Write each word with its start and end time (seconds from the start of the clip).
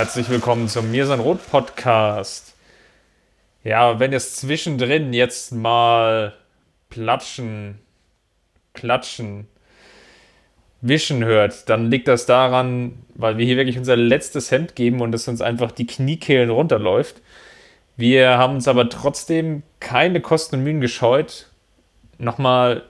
Herzlich 0.00 0.30
willkommen 0.30 0.66
zum 0.66 0.90
Mir 0.90 1.04
sein 1.04 1.20
Rot 1.20 1.46
Podcast. 1.50 2.54
Ja, 3.64 4.00
wenn 4.00 4.14
es 4.14 4.34
zwischendrin 4.34 5.12
jetzt 5.12 5.52
mal 5.52 6.32
platschen, 6.88 7.78
klatschen, 8.72 9.46
wischen 10.80 11.22
hört, 11.22 11.68
dann 11.68 11.90
liegt 11.90 12.08
das 12.08 12.24
daran, 12.24 12.94
weil 13.14 13.36
wir 13.36 13.44
hier 13.44 13.58
wirklich 13.58 13.76
unser 13.76 13.94
letztes 13.94 14.50
Hemd 14.50 14.74
geben 14.74 15.02
und 15.02 15.14
es 15.14 15.28
uns 15.28 15.42
einfach 15.42 15.70
die 15.70 15.86
Kniekehlen 15.86 16.48
runterläuft. 16.48 17.20
Wir 17.98 18.38
haben 18.38 18.54
uns 18.54 18.68
aber 18.68 18.88
trotzdem 18.88 19.64
keine 19.80 20.22
Kosten 20.22 20.56
und 20.56 20.62
Mühen 20.64 20.80
gescheut, 20.80 21.50
nochmal 22.16 22.84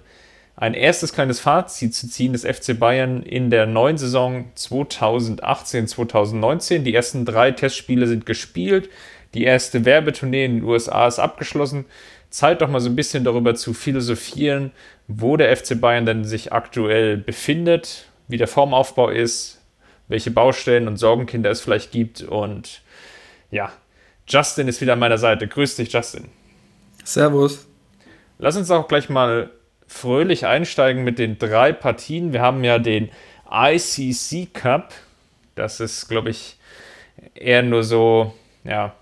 ein 0.61 0.75
erstes 0.75 1.13
kleines 1.15 1.41
Fazit 1.41 1.95
zu 1.95 2.09
ziehen 2.09 2.35
des 2.35 2.45
FC 2.45 2.79
Bayern 2.79 3.23
in 3.23 3.49
der 3.51 3.65
neuen 3.65 3.97
Saison 3.97 4.53
2018-2019. 4.57 6.81
Die 6.81 6.95
ersten 6.95 7.25
drei 7.25 7.51
Testspiele 7.51 8.07
sind 8.07 8.27
gespielt. 8.27 8.91
Die 9.33 9.45
erste 9.45 9.87
Werbetournee 9.87 10.45
in 10.45 10.57
den 10.57 10.65
USA 10.65 11.09
ist 11.09 11.19
abgeschlossen. 11.19 11.87
Zeit 12.29 12.61
doch 12.61 12.69
mal 12.69 12.81
so 12.81 12.91
ein 12.91 12.97
bisschen 12.97 13.25
darüber 13.25 13.55
zu 13.55 13.73
philosophieren, 13.73 14.73
wo 15.09 15.39
der 15.39 15.57
FC 15.57 15.81
Bayern 15.81 16.05
denn 16.05 16.27
sich 16.27 16.53
aktuell 16.53 17.17
befindet, 17.17 18.05
wie 18.29 18.37
der 18.37 18.47
Formaufbau 18.47 19.09
ist, 19.09 19.63
welche 20.09 20.31
Baustellen 20.31 20.89
und 20.89 20.99
Sorgenkinder 20.99 21.51
es 21.51 21.63
vielleicht 21.63 21.91
gibt. 21.91 22.21
Und 22.21 22.83
ja, 23.51 23.73
Justin 24.29 24.69
ist 24.69 24.83
wieder 24.83 24.93
an 24.93 24.99
meiner 24.99 25.17
Seite. 25.17 25.49
Grüß 25.49 25.77
dich, 25.77 25.91
Justin. 25.91 26.29
Servus. 27.03 27.67
Lass 28.39 28.59
uns 28.59 28.71
auch 28.71 28.89
gleich 28.89 29.09
mal 29.09 29.49
fröhlich 29.91 30.47
einsteigen 30.47 31.03
mit 31.03 31.19
den 31.19 31.39
drei 31.39 31.73
Partien. 31.73 32.33
Wir 32.33 32.41
haben 32.41 32.63
ja 32.63 32.79
den 32.79 33.11
ICC 33.51 34.55
Cup. 34.55 34.95
Das 35.57 35.81
ist, 35.81 36.09
glaube 36.09 36.31
ich, 36.31 36.57
eher 37.35 37.65
nur 37.65 37.83
so, 37.83 38.33
ja, 38.63 38.95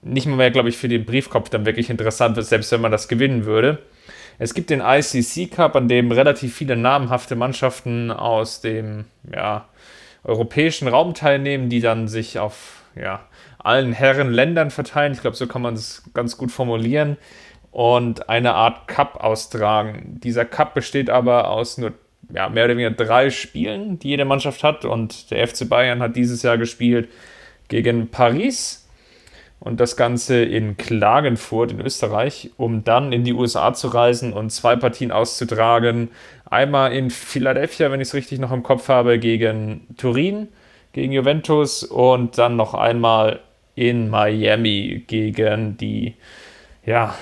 nicht 0.00 0.26
mehr, 0.26 0.52
glaube 0.52 0.68
ich, 0.68 0.78
für 0.78 0.88
den 0.88 1.04
Briefkopf 1.04 1.50
dann 1.50 1.66
wirklich 1.66 1.90
interessant 1.90 2.36
wird, 2.36 2.46
selbst 2.46 2.70
wenn 2.70 2.80
man 2.80 2.92
das 2.92 3.08
gewinnen 3.08 3.44
würde. 3.44 3.82
Es 4.38 4.54
gibt 4.54 4.70
den 4.70 4.80
ICC 4.80 5.50
Cup, 5.50 5.74
an 5.74 5.88
dem 5.88 6.12
relativ 6.12 6.54
viele 6.54 6.76
namhafte 6.76 7.34
Mannschaften 7.34 8.12
aus 8.12 8.60
dem 8.60 9.06
ja, 9.34 9.68
europäischen 10.22 10.86
Raum 10.86 11.12
teilnehmen, 11.12 11.68
die 11.70 11.80
dann 11.80 12.06
sich 12.06 12.38
auf 12.38 12.82
ja, 12.94 13.26
allen 13.58 13.92
Herren 13.92 14.30
Ländern 14.30 14.70
verteilen. 14.70 15.12
Ich 15.12 15.22
glaube, 15.22 15.36
so 15.36 15.48
kann 15.48 15.60
man 15.60 15.74
es 15.74 16.04
ganz 16.14 16.36
gut 16.38 16.52
formulieren 16.52 17.16
und 17.70 18.28
eine 18.28 18.54
Art 18.54 18.88
Cup 18.88 19.22
austragen. 19.22 20.18
Dieser 20.22 20.44
Cup 20.44 20.74
besteht 20.74 21.10
aber 21.10 21.50
aus 21.50 21.78
nur 21.78 21.92
ja, 22.32 22.48
mehr 22.48 22.64
oder 22.64 22.76
weniger 22.76 22.90
drei 22.90 23.30
Spielen, 23.30 23.98
die 23.98 24.08
jede 24.08 24.24
Mannschaft 24.24 24.62
hat. 24.64 24.84
Und 24.84 25.30
der 25.30 25.46
FC 25.46 25.68
Bayern 25.68 26.00
hat 26.00 26.16
dieses 26.16 26.42
Jahr 26.42 26.58
gespielt 26.58 27.08
gegen 27.68 28.08
Paris 28.08 28.88
und 29.60 29.80
das 29.80 29.96
Ganze 29.96 30.42
in 30.42 30.76
Klagenfurt 30.76 31.72
in 31.72 31.80
Österreich, 31.80 32.50
um 32.56 32.84
dann 32.84 33.12
in 33.12 33.24
die 33.24 33.32
USA 33.32 33.74
zu 33.74 33.88
reisen 33.88 34.32
und 34.32 34.50
zwei 34.50 34.76
Partien 34.76 35.10
auszutragen. 35.10 36.10
Einmal 36.48 36.92
in 36.92 37.10
Philadelphia, 37.10 37.90
wenn 37.90 38.00
ich 38.00 38.08
es 38.08 38.14
richtig 38.14 38.38
noch 38.38 38.52
im 38.52 38.62
Kopf 38.62 38.88
habe, 38.88 39.18
gegen 39.18 39.86
Turin, 39.96 40.48
gegen 40.92 41.12
Juventus 41.12 41.82
und 41.82 42.38
dann 42.38 42.56
noch 42.56 42.74
einmal 42.74 43.40
in 43.74 44.08
Miami 44.08 45.04
gegen 45.06 45.76
die 45.76 46.14
ja, 46.84 47.14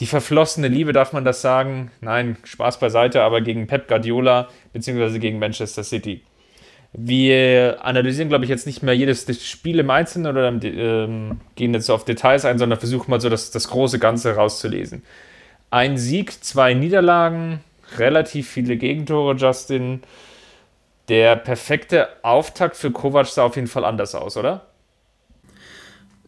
die 0.00 0.06
verflossene 0.06 0.68
Liebe, 0.68 0.92
darf 0.92 1.12
man 1.12 1.24
das 1.24 1.42
sagen? 1.42 1.90
Nein, 2.00 2.36
Spaß 2.44 2.78
beiseite, 2.78 3.22
aber 3.22 3.40
gegen 3.40 3.66
Pep 3.66 3.88
Guardiola 3.88 4.48
bzw. 4.72 5.18
gegen 5.18 5.38
Manchester 5.38 5.82
City. 5.82 6.22
Wir 6.92 7.84
analysieren, 7.84 8.28
glaube 8.28 8.44
ich, 8.44 8.50
jetzt 8.50 8.66
nicht 8.66 8.82
mehr 8.82 8.94
jedes 8.94 9.26
Spiel 9.46 9.78
im 9.78 9.90
Einzelnen 9.90 10.30
oder 10.30 10.48
ähm, 10.48 11.40
gehen 11.54 11.74
jetzt 11.74 11.90
auf 11.90 12.04
Details 12.04 12.44
ein, 12.44 12.58
sondern 12.58 12.78
versuchen 12.78 13.10
mal 13.10 13.20
so 13.20 13.28
das, 13.28 13.50
das 13.50 13.68
große 13.68 13.98
Ganze 13.98 14.36
rauszulesen. 14.36 15.02
Ein 15.70 15.98
Sieg, 15.98 16.42
zwei 16.42 16.72
Niederlagen, 16.72 17.60
relativ 17.98 18.48
viele 18.48 18.76
Gegentore, 18.76 19.34
Justin. 19.34 20.02
Der 21.08 21.36
perfekte 21.36 22.08
Auftakt 22.22 22.76
für 22.76 22.90
Kovac 22.90 23.26
sah 23.26 23.44
auf 23.44 23.56
jeden 23.56 23.68
Fall 23.68 23.84
anders 23.84 24.14
aus, 24.14 24.36
oder? 24.36 24.66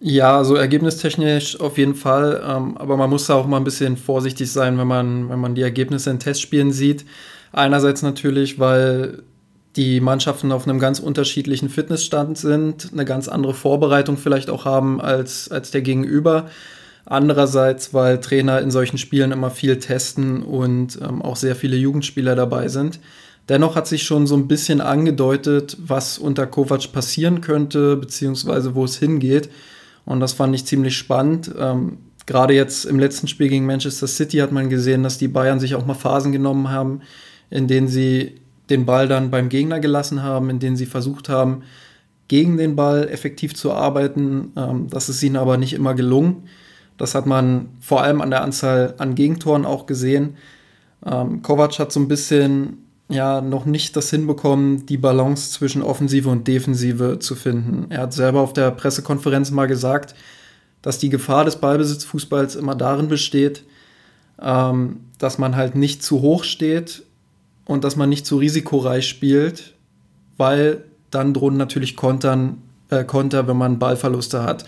Ja, 0.02 0.44
so 0.44 0.54
ergebnistechnisch 0.54 1.60
auf 1.60 1.76
jeden 1.76 1.94
Fall. 1.94 2.42
Ähm, 2.42 2.76
aber 2.78 2.96
man 2.96 3.10
muss 3.10 3.26
da 3.26 3.34
auch 3.34 3.46
mal 3.46 3.58
ein 3.58 3.64
bisschen 3.64 3.98
vorsichtig 3.98 4.50
sein, 4.50 4.78
wenn 4.78 4.86
man, 4.86 5.28
wenn 5.28 5.38
man 5.38 5.54
die 5.54 5.62
Ergebnisse 5.62 6.10
in 6.10 6.18
Testspielen 6.18 6.72
sieht. 6.72 7.04
Einerseits 7.52 8.00
natürlich, 8.00 8.58
weil 8.58 9.22
die 9.76 10.00
Mannschaften 10.00 10.52
auf 10.52 10.66
einem 10.66 10.78
ganz 10.78 11.00
unterschiedlichen 11.00 11.68
Fitnessstand 11.68 12.38
sind, 12.38 12.90
eine 12.92 13.04
ganz 13.04 13.28
andere 13.28 13.52
Vorbereitung 13.52 14.16
vielleicht 14.16 14.48
auch 14.48 14.64
haben 14.64 15.00
als, 15.02 15.50
als 15.50 15.70
der 15.70 15.82
Gegenüber. 15.82 16.48
Andererseits, 17.04 17.92
weil 17.92 18.20
Trainer 18.20 18.60
in 18.60 18.70
solchen 18.70 18.98
Spielen 18.98 19.32
immer 19.32 19.50
viel 19.50 19.78
testen 19.78 20.42
und 20.42 20.98
ähm, 21.02 21.20
auch 21.20 21.36
sehr 21.36 21.56
viele 21.56 21.76
Jugendspieler 21.76 22.36
dabei 22.36 22.68
sind. 22.68 23.00
Dennoch 23.50 23.76
hat 23.76 23.86
sich 23.86 24.04
schon 24.04 24.26
so 24.26 24.36
ein 24.36 24.48
bisschen 24.48 24.80
angedeutet, 24.80 25.76
was 25.78 26.18
unter 26.18 26.46
Kovac 26.46 26.92
passieren 26.92 27.42
könnte, 27.42 27.96
beziehungsweise 27.96 28.74
wo 28.74 28.84
es 28.84 28.96
hingeht. 28.96 29.50
Und 30.04 30.20
das 30.20 30.32
fand 30.32 30.54
ich 30.54 30.66
ziemlich 30.66 30.96
spannend. 30.96 31.50
Ähm, 31.58 31.98
Gerade 32.26 32.54
jetzt 32.54 32.84
im 32.84 32.98
letzten 32.98 33.26
Spiel 33.26 33.48
gegen 33.48 33.66
Manchester 33.66 34.06
City 34.06 34.38
hat 34.38 34.52
man 34.52 34.70
gesehen, 34.70 35.02
dass 35.02 35.18
die 35.18 35.28
Bayern 35.28 35.58
sich 35.58 35.74
auch 35.74 35.86
mal 35.86 35.94
Phasen 35.94 36.30
genommen 36.32 36.70
haben, 36.70 37.00
in 37.50 37.66
denen 37.66 37.88
sie 37.88 38.36
den 38.68 38.86
Ball 38.86 39.08
dann 39.08 39.30
beim 39.30 39.48
Gegner 39.48 39.80
gelassen 39.80 40.22
haben, 40.22 40.48
in 40.48 40.60
denen 40.60 40.76
sie 40.76 40.86
versucht 40.86 41.28
haben, 41.28 41.62
gegen 42.28 42.56
den 42.56 42.76
Ball 42.76 43.08
effektiv 43.08 43.54
zu 43.54 43.72
arbeiten. 43.72 44.52
Ähm, 44.56 44.86
das 44.88 45.08
ist 45.08 45.22
ihnen 45.22 45.36
aber 45.36 45.56
nicht 45.56 45.72
immer 45.72 45.94
gelungen. 45.94 46.44
Das 46.96 47.14
hat 47.14 47.26
man 47.26 47.70
vor 47.80 48.02
allem 48.02 48.20
an 48.20 48.30
der 48.30 48.42
Anzahl 48.42 48.94
an 48.98 49.14
Gegentoren 49.14 49.64
auch 49.64 49.86
gesehen. 49.86 50.36
Ähm, 51.04 51.42
Kovac 51.42 51.78
hat 51.78 51.90
so 51.90 51.98
ein 51.98 52.08
bisschen 52.08 52.84
ja 53.10 53.40
noch 53.40 53.64
nicht 53.64 53.96
das 53.96 54.10
hinbekommen, 54.10 54.86
die 54.86 54.96
Balance 54.96 55.52
zwischen 55.52 55.82
Offensive 55.82 56.28
und 56.28 56.46
Defensive 56.46 57.18
zu 57.18 57.34
finden. 57.34 57.86
Er 57.90 58.02
hat 58.02 58.12
selber 58.12 58.40
auf 58.40 58.52
der 58.52 58.70
Pressekonferenz 58.70 59.50
mal 59.50 59.66
gesagt, 59.66 60.14
dass 60.82 60.98
die 60.98 61.08
Gefahr 61.08 61.44
des 61.44 61.56
Ballbesitzfußballs 61.56 62.56
immer 62.56 62.74
darin 62.74 63.08
besteht, 63.08 63.64
ähm, 64.40 65.00
dass 65.18 65.38
man 65.38 65.56
halt 65.56 65.74
nicht 65.74 66.02
zu 66.02 66.22
hoch 66.22 66.44
steht 66.44 67.02
und 67.66 67.84
dass 67.84 67.96
man 67.96 68.08
nicht 68.08 68.26
zu 68.26 68.38
risikoreich 68.38 69.06
spielt, 69.06 69.74
weil 70.36 70.84
dann 71.10 71.34
drohen 71.34 71.56
natürlich 71.56 71.96
Kontern, 71.96 72.62
äh, 72.88 73.04
Konter, 73.04 73.46
wenn 73.46 73.56
man 73.56 73.78
Ballverluste 73.78 74.42
hat. 74.42 74.64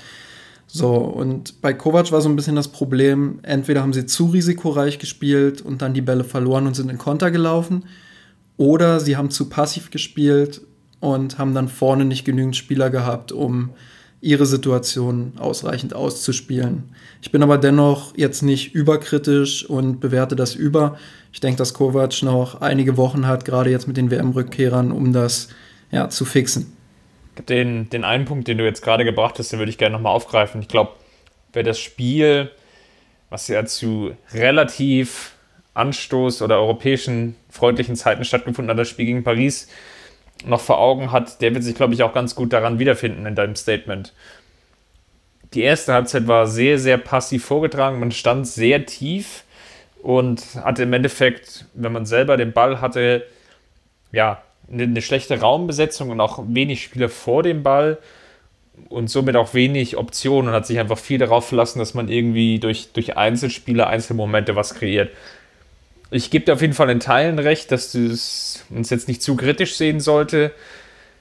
So, 0.66 0.94
und 0.94 1.60
bei 1.60 1.74
Kovac 1.74 2.12
war 2.12 2.20
so 2.20 2.28
ein 2.28 2.36
bisschen 2.36 2.56
das 2.56 2.68
Problem, 2.68 3.40
entweder 3.42 3.82
haben 3.82 3.92
sie 3.92 4.06
zu 4.06 4.26
risikoreich 4.26 4.98
gespielt 4.98 5.60
und 5.60 5.82
dann 5.82 5.92
die 5.92 6.00
Bälle 6.00 6.24
verloren 6.24 6.66
und 6.66 6.74
sind 6.74 6.90
in 6.90 6.98
Konter 6.98 7.30
gelaufen, 7.30 7.84
oder 8.62 9.00
sie 9.00 9.16
haben 9.16 9.30
zu 9.30 9.48
passiv 9.48 9.90
gespielt 9.90 10.60
und 11.00 11.36
haben 11.36 11.52
dann 11.52 11.66
vorne 11.68 12.04
nicht 12.04 12.24
genügend 12.24 12.54
Spieler 12.54 12.90
gehabt, 12.90 13.32
um 13.32 13.70
ihre 14.20 14.46
Situation 14.46 15.32
ausreichend 15.36 15.94
auszuspielen. 15.94 16.94
Ich 17.22 17.32
bin 17.32 17.42
aber 17.42 17.58
dennoch 17.58 18.16
jetzt 18.16 18.42
nicht 18.42 18.72
überkritisch 18.72 19.68
und 19.68 19.98
bewerte 19.98 20.36
das 20.36 20.54
über. 20.54 20.96
Ich 21.32 21.40
denke, 21.40 21.58
dass 21.58 21.74
Kovac 21.74 22.22
noch 22.22 22.60
einige 22.60 22.96
Wochen 22.96 23.26
hat, 23.26 23.44
gerade 23.44 23.68
jetzt 23.68 23.88
mit 23.88 23.96
den 23.96 24.12
WM-Rückkehrern, 24.12 24.92
um 24.92 25.12
das 25.12 25.48
ja, 25.90 26.08
zu 26.08 26.24
fixen. 26.24 26.76
Den, 27.48 27.90
den 27.90 28.04
einen 28.04 28.26
Punkt, 28.26 28.46
den 28.46 28.58
du 28.58 28.64
jetzt 28.64 28.82
gerade 28.82 29.04
gebracht 29.04 29.40
hast, 29.40 29.50
den 29.50 29.58
würde 29.58 29.70
ich 29.70 29.78
gerne 29.78 29.96
nochmal 29.96 30.14
aufgreifen. 30.14 30.60
Ich 30.60 30.68
glaube, 30.68 30.92
wer 31.52 31.64
das 31.64 31.80
Spiel, 31.80 32.52
was 33.28 33.48
ja 33.48 33.64
zu 33.64 34.12
relativ 34.32 35.32
Anstoß 35.74 36.42
oder 36.42 36.60
europäischen 36.60 37.34
freundlichen 37.52 37.94
Zeiten 37.94 38.24
stattgefunden 38.24 38.70
hat, 38.70 38.78
das 38.78 38.88
Spiel 38.88 39.06
gegen 39.06 39.22
Paris 39.22 39.68
noch 40.44 40.60
vor 40.60 40.78
Augen 40.78 41.12
hat, 41.12 41.40
der 41.40 41.54
wird 41.54 41.62
sich, 41.62 41.74
glaube 41.74 41.94
ich, 41.94 42.02
auch 42.02 42.12
ganz 42.12 42.34
gut 42.34 42.52
daran 42.52 42.78
wiederfinden 42.78 43.26
in 43.26 43.34
deinem 43.34 43.54
Statement. 43.54 44.12
Die 45.54 45.62
erste 45.62 45.92
Halbzeit 45.92 46.26
war 46.26 46.46
sehr, 46.46 46.78
sehr 46.78 46.96
passiv 46.96 47.44
vorgetragen. 47.44 48.00
Man 48.00 48.10
stand 48.10 48.48
sehr 48.48 48.86
tief 48.86 49.44
und 50.02 50.42
hatte 50.56 50.84
im 50.84 50.92
Endeffekt, 50.92 51.66
wenn 51.74 51.92
man 51.92 52.06
selber 52.06 52.36
den 52.36 52.52
Ball 52.52 52.80
hatte, 52.80 53.24
ja, 54.10 54.42
eine, 54.70 55.02
schlechte 55.02 55.38
Raumbesetzung 55.38 56.10
und 56.10 56.20
auch 56.20 56.42
wenig 56.48 56.82
Spieler 56.82 57.08
vor 57.08 57.42
dem 57.42 57.62
Ball. 57.62 57.98
und 58.88 59.10
somit 59.10 59.36
auch 59.36 59.52
wenig 59.52 59.98
Optionen 59.98 60.48
und 60.48 60.54
hat 60.54 60.66
sich 60.66 60.78
einfach 60.78 60.98
viel 60.98 61.18
darauf 61.18 61.46
verlassen, 61.46 61.78
dass 61.78 61.92
man 61.92 62.08
irgendwie 62.08 62.58
durch, 62.58 62.92
durch 62.94 63.18
Einzelspieler, 63.18 63.86
Einzelmomente 63.86 64.56
was 64.56 64.74
kreiert. 64.74 65.10
Ich 66.14 66.28
gebe 66.28 66.44
dir 66.44 66.52
auf 66.52 66.60
jeden 66.60 66.74
Fall 66.74 66.90
in 66.90 67.00
Teilen 67.00 67.38
recht, 67.38 67.72
dass 67.72 67.90
du 67.90 68.06
es 68.06 68.64
uns 68.68 68.90
jetzt 68.90 69.08
nicht 69.08 69.22
zu 69.22 69.34
kritisch 69.34 69.76
sehen 69.76 69.98
sollte. 69.98 70.52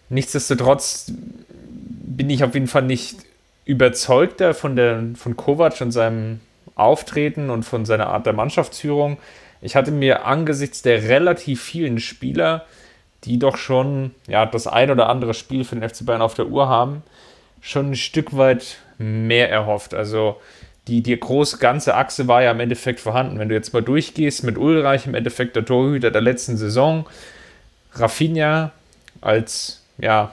Nichtsdestotrotz 0.10 1.14
bin 1.58 2.30
ich 2.30 2.44
auf 2.44 2.54
jeden 2.54 2.68
Fall 2.68 2.82
nicht 2.82 3.16
überzeugter 3.64 4.54
von, 4.54 4.76
der, 4.76 5.02
von 5.16 5.38
Kovac 5.38 5.80
und 5.80 5.94
seinem 5.94 6.42
Auftreten 6.76 7.50
und 7.50 7.64
von 7.64 7.86
seiner 7.86 8.08
Art 8.08 8.26
der 8.26 8.34
Mannschaftsführung. 8.34 9.18
Ich 9.62 9.78
hatte 9.78 9.92
mir 9.92 10.26
angesichts 10.26 10.82
der 10.82 11.04
relativ 11.04 11.62
vielen 11.64 12.00
Spieler, 12.00 12.66
die 13.24 13.40
doch 13.40 13.56
schon 13.56 14.12
ja, 14.28 14.46
das 14.46 14.68
ein 14.68 14.92
oder 14.92 15.08
andere 15.08 15.34
Spiel 15.34 15.64
für 15.64 15.76
den 15.76 15.88
FC 15.88 16.06
Bayern 16.06 16.22
auf 16.22 16.34
der 16.34 16.48
Uhr 16.48 16.68
haben, 16.68 17.02
schon 17.62 17.92
ein 17.92 17.96
Stück 17.96 18.36
weit 18.36 18.80
mehr 18.98 19.50
erhofft. 19.50 19.94
Also 19.94 20.36
die, 20.88 21.02
die 21.04 21.20
große 21.20 21.58
ganze 21.58 21.96
Achse 21.96 22.28
war 22.28 22.42
ja 22.42 22.52
im 22.52 22.60
Endeffekt 22.60 23.00
vorhanden. 23.00 23.40
Wenn 23.40 23.50
du 23.50 23.56
jetzt 23.56 23.74
mal 23.74 23.84
durchgehst 23.84 24.44
mit 24.44 24.58
Ulreich, 24.58 25.06
im 25.06 25.16
Endeffekt 25.16 25.56
der 25.56 25.66
Torhüter 25.66 26.12
der 26.12 26.22
letzten 26.22 26.58
Saison, 26.58 27.06
Rafinha 27.94 28.72
als 29.22 29.84
ja, 29.98 30.32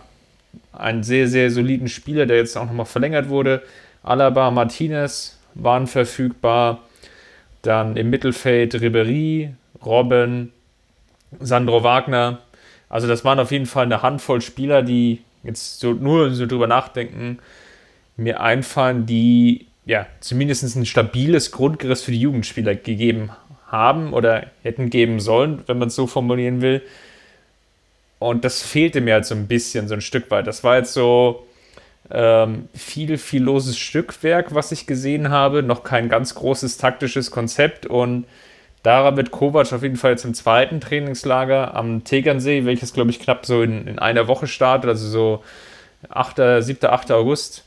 einen 0.72 1.02
sehr, 1.02 1.28
sehr 1.28 1.50
soliden 1.50 1.88
Spieler, 1.88 2.26
der 2.26 2.38
jetzt 2.38 2.56
auch 2.56 2.64
nochmal 2.64 2.86
verlängert 2.86 3.28
wurde. 3.28 3.62
Alaba, 4.02 4.50
Martinez 4.50 5.38
waren 5.54 5.86
verfügbar. 5.86 6.80
Dann 7.62 7.96
im 7.96 8.08
Mittelfeld 8.08 8.80
Ribery, 8.80 9.52
Robben, 9.84 10.52
Sandro 11.40 11.82
Wagner. 11.82 12.38
Also 12.88 13.06
das 13.06 13.24
waren 13.24 13.40
auf 13.40 13.50
jeden 13.50 13.66
Fall 13.66 13.84
eine 13.84 14.00
Handvoll 14.00 14.40
Spieler, 14.40 14.82
die 14.82 15.22
jetzt 15.42 15.80
so 15.80 15.92
nur 15.92 16.30
so 16.32 16.46
drüber 16.46 16.66
nachdenken, 16.66 17.38
mir 18.16 18.40
einfallen, 18.40 19.06
die 19.06 19.66
ja 19.88 20.06
zumindest 20.20 20.76
ein 20.76 20.86
stabiles 20.86 21.50
Grundgerüst 21.50 22.04
für 22.04 22.12
die 22.12 22.20
Jugendspieler 22.20 22.74
gegeben 22.74 23.30
haben 23.66 24.12
oder 24.12 24.46
hätten 24.62 24.90
geben 24.90 25.18
sollen, 25.18 25.64
wenn 25.66 25.78
man 25.78 25.88
es 25.88 25.94
so 25.94 26.06
formulieren 26.06 26.60
will. 26.60 26.82
Und 28.18 28.44
das 28.44 28.62
fehlte 28.62 29.00
mir 29.00 29.14
halt 29.14 29.26
so 29.26 29.34
ein 29.34 29.46
bisschen, 29.46 29.88
so 29.88 29.94
ein 29.94 30.02
Stück 30.02 30.30
weit. 30.30 30.46
Das 30.46 30.62
war 30.62 30.76
jetzt 30.76 30.92
so 30.92 31.46
ähm, 32.10 32.68
viel, 32.74 33.16
viel 33.16 33.42
loses 33.42 33.78
Stückwerk, 33.78 34.54
was 34.54 34.72
ich 34.72 34.86
gesehen 34.86 35.30
habe. 35.30 35.62
Noch 35.62 35.84
kein 35.84 36.10
ganz 36.10 36.34
großes 36.34 36.76
taktisches 36.76 37.30
Konzept. 37.30 37.86
Und 37.86 38.26
daran 38.82 39.16
wird 39.16 39.30
Kovac 39.30 39.72
auf 39.72 39.82
jeden 39.82 39.96
Fall 39.96 40.10
jetzt 40.10 40.24
im 40.26 40.34
zweiten 40.34 40.82
Trainingslager 40.82 41.74
am 41.74 42.04
Tegernsee, 42.04 42.66
welches, 42.66 42.92
glaube 42.92 43.10
ich, 43.10 43.20
knapp 43.20 43.46
so 43.46 43.62
in, 43.62 43.86
in 43.86 43.98
einer 43.98 44.28
Woche 44.28 44.48
startet, 44.48 44.90
also 44.90 45.08
so 45.08 45.44
8., 46.10 46.62
7., 46.62 46.90
8. 46.90 47.10
August. 47.12 47.64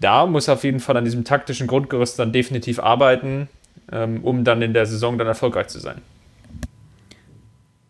Da 0.00 0.26
muss 0.26 0.48
auf 0.48 0.64
jeden 0.64 0.80
Fall 0.80 0.96
an 0.96 1.04
diesem 1.04 1.24
taktischen 1.24 1.66
Grundgerüst 1.66 2.18
dann 2.18 2.32
definitiv 2.32 2.78
arbeiten, 2.78 3.48
ähm, 3.90 4.22
um 4.22 4.44
dann 4.44 4.62
in 4.62 4.72
der 4.72 4.86
Saison 4.86 5.18
dann 5.18 5.26
erfolgreich 5.26 5.68
zu 5.68 5.80
sein. 5.80 6.00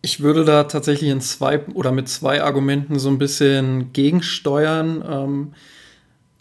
Ich 0.01 0.21
würde 0.21 0.45
da 0.45 0.63
tatsächlich 0.63 1.09
in 1.09 1.21
zwei 1.21 1.65
oder 1.73 1.91
mit 1.91 2.07
zwei 2.07 2.41
Argumenten 2.41 2.99
so 2.99 3.09
ein 3.09 3.17
bisschen 3.17 3.91
gegensteuern. 3.91 5.03
Ähm, 5.07 5.53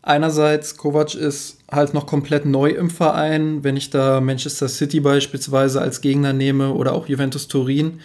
einerseits, 0.00 0.76
Kovac 0.76 1.14
ist 1.14 1.58
halt 1.70 1.92
noch 1.92 2.06
komplett 2.06 2.46
neu 2.46 2.70
im 2.70 2.88
Verein. 2.88 3.64
Wenn 3.64 3.76
ich 3.76 3.90
da 3.90 4.20
Manchester 4.20 4.68
City 4.68 5.00
beispielsweise 5.00 5.80
als 5.80 6.00
Gegner 6.00 6.32
nehme 6.32 6.72
oder 6.72 6.92
auch 6.92 7.08
Juventus 7.08 7.48
Turin, 7.48 8.00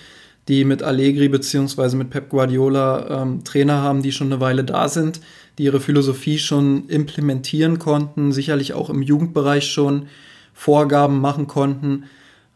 die 0.48 0.66
mit 0.66 0.84
Allegri 0.84 1.30
bzw. 1.30 1.96
mit 1.96 2.10
Pep 2.10 2.30
Guardiola 2.30 3.22
ähm, 3.22 3.44
Trainer 3.44 3.82
haben, 3.82 4.02
die 4.02 4.12
schon 4.12 4.34
eine 4.34 4.42
Weile 4.42 4.64
da 4.64 4.90
sind, 4.90 5.22
die 5.58 5.64
ihre 5.64 5.80
Philosophie 5.80 6.40
schon 6.40 6.88
implementieren 6.88 7.80
konnten, 7.80 8.32
sicherlich 8.32 8.74
auch 8.74 8.90
im 8.90 9.02
Jugendbereich 9.02 9.66
schon 9.66 10.08
Vorgaben 10.54 11.20
machen 11.20 11.48
konnten 11.48 12.06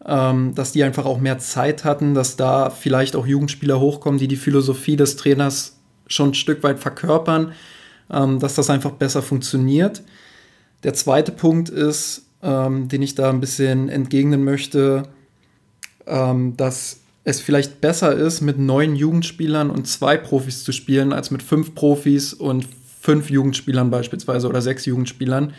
ähm, 0.06 0.56
dass 0.56 0.72
die 0.72 0.84
einfach 0.84 1.06
auch 1.06 1.20
mehr 1.20 1.38
Zeit 1.40 1.84
hatten, 1.84 2.14
dass 2.14 2.38
da 2.38 2.70
vielleicht 2.70 3.16
auch 3.16 3.28
Jugendspieler 3.28 3.80
hochkommen, 3.80 4.20
die 4.20 4.28
die 4.28 4.38
Philosophie 4.38 4.96
des 4.96 5.18
Trainers 5.18 5.78
schon 6.08 6.30
ein 6.30 6.34
Stück 6.34 6.64
weit 6.64 6.80
verkörpern, 6.80 7.52
ähm, 8.10 8.40
dass 8.40 8.56
das 8.56 8.70
einfach 8.70 8.92
besser 8.92 9.22
funktioniert. 9.22 10.04
Der 10.84 10.94
zweite 10.94 11.32
Punkt 11.32 11.70
ist, 11.70 12.26
ähm, 12.42 12.88
den 12.88 13.02
ich 13.02 13.16
da 13.16 13.30
ein 13.30 13.42
bisschen 13.42 13.90
entgegnen 13.90 14.44
möchte, 14.44 15.04
ähm, 16.06 16.56
dass 16.56 17.02
es 17.26 17.42
vielleicht 17.42 17.82
besser 17.82 18.14
ist, 18.16 18.40
mit 18.40 18.58
neun 18.58 18.96
Jugendspielern 18.96 19.70
und 19.70 19.88
zwei 19.88 20.16
Profis 20.16 20.64
zu 20.64 20.72
spielen, 20.72 21.12
als 21.12 21.32
mit 21.32 21.44
fünf 21.44 21.76
Profis 21.76 22.34
und 22.34 22.66
fünf 23.08 23.30
Jugendspielern 23.30 23.90
beispielsweise 23.90 24.50
oder 24.50 24.62
sechs 24.62 24.86
Jugendspielern. 24.86 25.54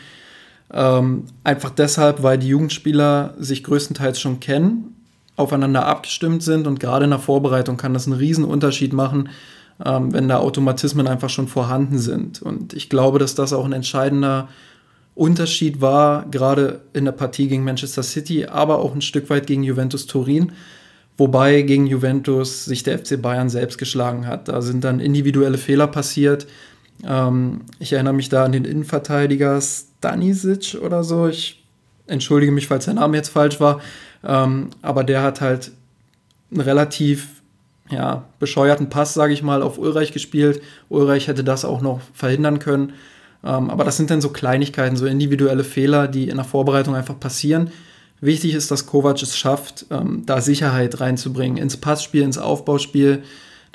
Ähm, 0.71 1.25
einfach 1.45 1.71
deshalb, 1.71 2.23
weil 2.23 2.37
die 2.37 2.49
Jugendspieler 2.49 3.33
sich 3.39 3.65
größtenteils 3.65 4.21
schon 4.21 4.39
kennen, 4.39 4.95
aufeinander 5.35 5.87
abgestimmt 5.87 6.43
sind 6.43 6.67
und 6.67 6.79
gerade 6.79 7.05
in 7.05 7.11
der 7.11 7.19
Vorbereitung 7.19 7.79
kann 7.79 7.95
das 7.95 8.07
einen 8.07 8.19
riesen 8.19 8.45
Unterschied 8.45 8.93
machen, 8.93 9.31
ähm, 9.83 10.13
wenn 10.13 10.29
da 10.29 10.41
Automatismen 10.41 11.07
einfach 11.07 11.31
schon 11.31 11.49
vorhanden 11.49 11.99
sind. 11.99 12.43
Und 12.43 12.75
ich 12.75 12.91
glaube, 12.91 13.19
dass 13.19 13.35
das 13.35 13.55
auch 13.55 13.65
ein 13.65 13.73
entscheidender 13.73 14.51
Unterschied 15.15 15.81
war, 15.81 16.27
gerade 16.31 16.83
in 16.93 17.07
der 17.07 17.13
Partie 17.13 17.49
gegen 17.49 17.65
Manchester 17.65 18.03
City, 18.03 18.45
aber 18.45 18.81
auch 18.81 18.95
ein 18.95 19.01
Stück 19.01 19.31
weit 19.31 19.47
gegen 19.47 19.63
Juventus 19.63 20.05
Turin. 20.05 20.53
Wobei 21.17 21.63
gegen 21.63 21.87
Juventus 21.87 22.67
sich 22.67 22.83
der 22.83 22.99
FC 22.99 23.21
Bayern 23.21 23.49
selbst 23.49 23.79
geschlagen 23.79 24.27
hat. 24.27 24.49
Da 24.49 24.61
sind 24.61 24.85
dann 24.85 25.01
individuelle 25.01 25.57
Fehler 25.59 25.87
passiert. 25.87 26.47
Ähm, 27.05 27.63
ich 27.79 27.93
erinnere 27.93 28.15
mich 28.15 28.29
da 28.29 28.45
an 28.45 28.53
den 28.53 28.65
Innenverteidiger 28.65 29.61
Stanisic 29.61 30.77
oder 30.83 31.05
so. 31.05 31.29
Ich 31.29 31.65
entschuldige 32.07 32.53
mich, 32.53 32.67
falls 32.67 32.87
der 32.87 32.95
Name 32.95 33.17
jetzt 33.17 33.29
falsch 33.29 33.61
war. 33.61 33.81
Ähm, 34.25 34.71
aber 34.83 35.05
der 35.05 35.23
hat 35.23 35.41
halt 35.41 35.73
einen 36.51 36.61
relativ 36.61 37.29
ja, 37.91 38.25
bescheuerten 38.39 38.91
Pass, 38.91 39.15
sage 39.15 39.33
ich 39.33 39.43
mal, 39.43 39.63
auf 39.63 39.79
Ulreich 39.79 40.13
gespielt. 40.13 40.63
Ulreich 40.89 41.29
hätte 41.29 41.45
das 41.45 41.65
auch 41.65 41.81
noch 41.81 42.01
verhindern 42.13 42.59
können. 42.59 42.95
Ähm, 43.45 43.71
aber 43.71 43.85
das 43.85 43.97
sind 43.97 44.11
dann 44.11 44.21
so 44.21 44.31
Kleinigkeiten, 44.31 44.97
so 44.97 45.07
individuelle 45.07 45.65
Fehler, 45.65 46.09
die 46.09 46.29
in 46.29 46.37
der 46.37 46.45
Vorbereitung 46.45 46.95
einfach 46.95 47.19
passieren. 47.19 47.71
Wichtig 48.21 48.55
ist, 48.55 48.71
dass 48.71 48.87
Kovac 48.87 49.23
es 49.23 49.39
schafft, 49.39 49.87
ähm, 49.91 50.25
da 50.27 50.41
Sicherheit 50.41 51.01
reinzubringen 51.01 51.57
ins 51.57 51.77
Passspiel, 51.77 52.23
ins 52.23 52.39
Aufbauspiel, 52.39 53.23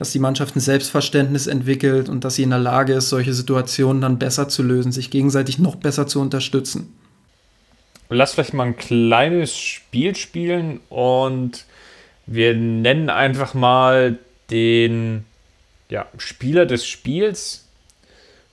dass 0.03 0.11
die 0.11 0.19
Mannschaft 0.19 0.57
ein 0.57 0.59
Selbstverständnis 0.59 1.47
entwickelt 1.47 2.09
und 2.09 2.25
dass 2.25 2.35
sie 2.35 2.43
in 2.43 2.49
der 2.49 2.59
Lage 2.59 2.91
ist, 2.91 3.07
solche 3.07 3.33
Situationen 3.33 4.01
dann 4.01 4.19
besser 4.19 4.49
zu 4.49 4.61
lösen, 4.61 4.91
sich 4.91 5.09
gegenseitig 5.09 5.59
noch 5.59 5.77
besser 5.77 6.07
zu 6.07 6.19
unterstützen. 6.19 6.93
Lass 8.09 8.33
vielleicht 8.33 8.53
mal 8.53 8.65
ein 8.65 8.75
kleines 8.75 9.55
Spiel 9.57 10.13
spielen 10.17 10.81
und 10.89 11.63
wir 12.25 12.53
nennen 12.53 13.09
einfach 13.09 13.53
mal 13.53 14.19
den 14.51 15.23
ja, 15.87 16.05
Spieler 16.17 16.65
des 16.65 16.85
Spiels 16.85 17.69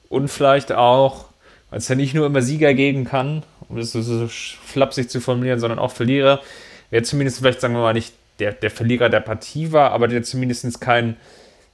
und 0.08 0.28
vielleicht 0.28 0.70
auch, 0.70 1.24
weil 1.70 1.80
es 1.80 1.88
ja 1.88 1.96
nicht 1.96 2.14
nur 2.14 2.26
immer 2.26 2.42
Sieger 2.42 2.74
geben 2.74 3.04
kann, 3.04 3.42
um 3.68 3.76
das 3.76 3.90
so, 3.90 4.28
flapsig 4.28 5.10
zu 5.10 5.20
formulieren, 5.20 5.58
sondern 5.58 5.80
auch 5.80 5.90
Verlierer, 5.90 6.42
wer 6.90 7.02
zumindest 7.02 7.38
vielleicht, 7.38 7.60
sagen 7.60 7.74
wir 7.74 7.80
mal, 7.80 7.92
nicht 7.92 8.14
der, 8.38 8.52
der 8.52 8.70
Verlierer 8.70 9.08
der 9.08 9.18
Partie 9.18 9.72
war, 9.72 9.90
aber 9.90 10.06
der 10.06 10.22
zumindest 10.22 10.80
keinen 10.80 11.16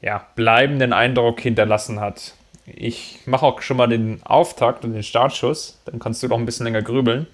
ja, 0.07 0.25
bleibenden 0.37 0.93
Eindruck 0.93 1.41
hinterlassen 1.41 1.99
hat. 1.99 2.35
Ich 2.65 3.19
mache 3.27 3.45
auch 3.45 3.61
schon 3.61 3.77
mal 3.77 3.89
den 3.89 4.21
Auftakt 4.23 4.85
und 4.85 4.93
den 4.93 5.03
Startschuss, 5.03 5.81
dann 5.85 5.99
kannst 5.99 6.23
du 6.23 6.29
noch 6.29 6.39
ein 6.39 6.47
bisschen 6.47 6.63
länger 6.63 6.83
grübeln. 6.83 7.27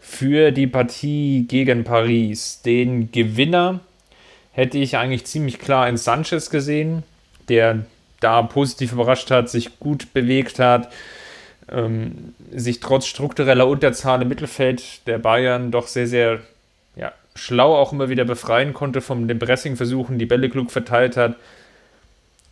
Für 0.00 0.50
die 0.50 0.66
Partie 0.66 1.46
gegen 1.46 1.84
Paris. 1.84 2.62
Den 2.62 3.12
Gewinner 3.12 3.78
hätte 4.50 4.76
ich 4.76 4.96
eigentlich 4.96 5.26
ziemlich 5.26 5.60
klar 5.60 5.88
in 5.88 5.96
Sanchez 5.96 6.50
gesehen, 6.50 7.04
der 7.48 7.84
da 8.18 8.42
positiv 8.42 8.90
überrascht 8.90 9.30
hat, 9.30 9.48
sich 9.48 9.78
gut 9.78 10.12
bewegt 10.12 10.58
hat, 10.58 10.90
ähm, 11.70 12.34
sich 12.50 12.80
trotz 12.80 13.06
struktureller 13.06 13.68
Unterzahl 13.68 14.20
im 14.22 14.28
Mittelfeld 14.28 15.06
der 15.06 15.18
Bayern 15.18 15.70
doch 15.70 15.86
sehr, 15.86 16.08
sehr 16.08 16.40
ja, 16.96 17.12
schlau 17.36 17.76
auch 17.76 17.92
immer 17.92 18.08
wieder 18.08 18.24
befreien 18.24 18.74
konnte 18.74 19.00
von 19.00 19.28
den 19.28 19.38
Pressing-Versuchen, 19.38 20.18
die 20.18 20.26
Bälle 20.26 20.50
klug 20.50 20.72
verteilt 20.72 21.16
hat. 21.16 21.36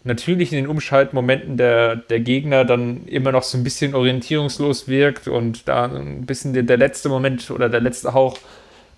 Natürlich 0.07 0.53
in 0.53 0.59
den 0.59 0.69
Umschaltmomenten 0.69 1.57
der, 1.57 1.97
der 1.97 2.21
Gegner 2.21 2.65
dann 2.65 3.07
immer 3.07 3.33
noch 3.33 3.43
so 3.43 3.59
ein 3.59 3.65
bisschen 3.65 3.93
orientierungslos 3.93 4.87
wirkt 4.87 5.27
und 5.27 5.67
da 5.67 5.87
ein 5.87 6.27
bisschen 6.27 6.53
der, 6.53 6.63
der 6.63 6.77
letzte 6.77 7.09
Moment 7.09 7.51
oder 7.51 7.69
der 7.69 7.81
letzte 7.81 8.15
Hauch 8.15 8.39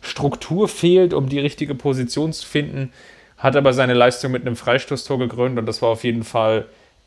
Struktur 0.02 0.68
fehlt, 0.68 1.14
um 1.14 1.30
die 1.30 1.38
richtige 1.38 1.74
Position 1.74 2.34
zu 2.34 2.46
finden, 2.46 2.92
hat 3.38 3.56
aber 3.56 3.72
seine 3.72 3.94
Leistung 3.94 4.32
mit 4.32 4.42
einem 4.42 4.54
Freistoßtor 4.54 5.18
gekrönt 5.18 5.58
und 5.58 5.64
das 5.64 5.80
war 5.80 5.88
auf 5.88 6.04
jeden 6.04 6.24
Fall 6.24 6.66